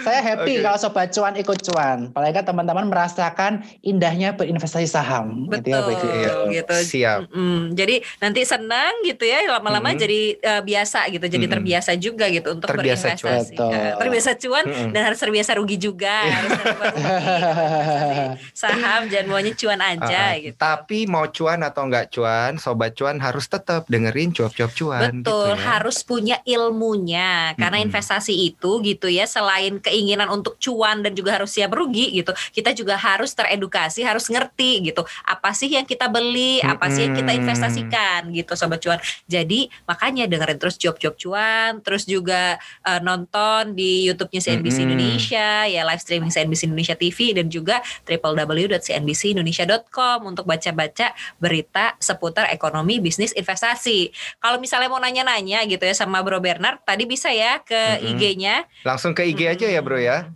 [0.00, 0.62] Saya happy Oke.
[0.62, 2.08] kalau Sobat Cuan ikut cuan.
[2.08, 5.44] Paling nggak teman-teman merasakan indahnya berinvestasi saham.
[5.46, 6.08] Gitu ya, Betul.
[6.10, 6.74] Iya, gitu.
[6.78, 7.18] Siap.
[7.28, 7.72] Mm-mm.
[7.72, 10.00] Jadi nanti senang gitu ya lama-lama Mm-mm.
[10.00, 11.54] jadi eh, biasa gitu, jadi Mm-mm.
[11.56, 13.42] terbiasa juga gitu untuk Terbiasa cuan.
[13.42, 13.52] berinvestasi.
[13.52, 13.70] Betul.
[13.70, 14.90] Eh, terbiasa cuan Mm-mm.
[14.90, 20.28] dan harus terbiasa rugi juga, harus terbiasa rugi, investasi saham jangan maunya cuan aja Ah,
[20.28, 20.34] ah.
[20.36, 20.56] gitu.
[20.56, 25.00] Tapi mau cuan atau nggak cuan, sobat cuan harus tetap dengerin cuap-cuap cuan.
[25.20, 25.56] Betul, gitu ya.
[25.66, 27.90] harus punya ilmunya karena Mm-mm.
[27.90, 32.70] investasi itu gitu ya selain keinginan untuk cuan dan juga harus siap rugi gitu, kita
[32.76, 35.02] juga harus teredukasi, harus ngerti gitu.
[35.26, 39.00] Apa sih yang kita beli, apa sih yang kita investasikan gitu sobat cuan.
[39.26, 44.86] Jadi makanya dengerin terus job-job cuan, terus juga eh, nonton di YouTube-nya CNBC Mm-mm.
[44.92, 53.00] Indonesia, ya live streaming CNBC Indonesia TV dan juga www.cnbcindonesia.com untuk baca-baca berita seputar ekonomi,
[53.00, 54.12] bisnis, investasi.
[54.38, 58.16] Kalau misalnya mau nanya-nanya gitu ya sama Bro Bernard, tadi bisa ya ke Mm-mm.
[58.16, 58.64] IG-nya.
[58.84, 60.30] Langsung ke IG aja ya bro ya.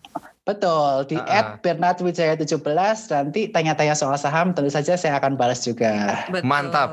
[0.45, 1.45] Betul, di Ah, ah.
[1.57, 2.61] @bernardwijaya17
[3.09, 6.21] nanti tanya-tanya soal saham tentu saja saya akan balas juga.
[6.29, 6.45] Betul.
[6.45, 6.93] Mantap.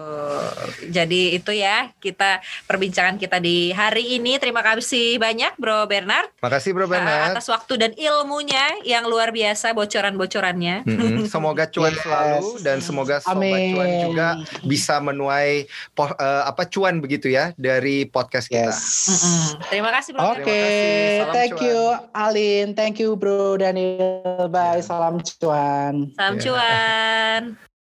[0.87, 4.39] Jadi itu ya kita perbincangan kita di hari ini.
[4.39, 7.35] Terima kasih banyak Bro Bernard Makasih bro uh, Bernard.
[7.35, 10.87] atas waktu dan ilmunya yang luar biasa bocoran-bocorannya.
[10.87, 11.27] Mm-mm.
[11.33, 11.99] Semoga cuan Yes.
[12.01, 13.75] selalu dan semoga sobat Amin.
[13.75, 14.27] cuan juga
[14.63, 18.71] bisa menuai po- eh, apa cuan begitu ya dari podcast kita.
[18.71, 18.79] Yes.
[19.11, 19.43] Mm-mm.
[19.67, 20.21] Terima kasih Bro.
[20.31, 21.19] Oke, Terima kasih.
[21.19, 21.65] Salam thank cuan.
[21.65, 21.79] you
[22.15, 26.11] Alin, thank you Bro Daniel, bye, salam cuan.
[26.17, 26.43] Salam Ya.
[26.45, 27.70] cuan.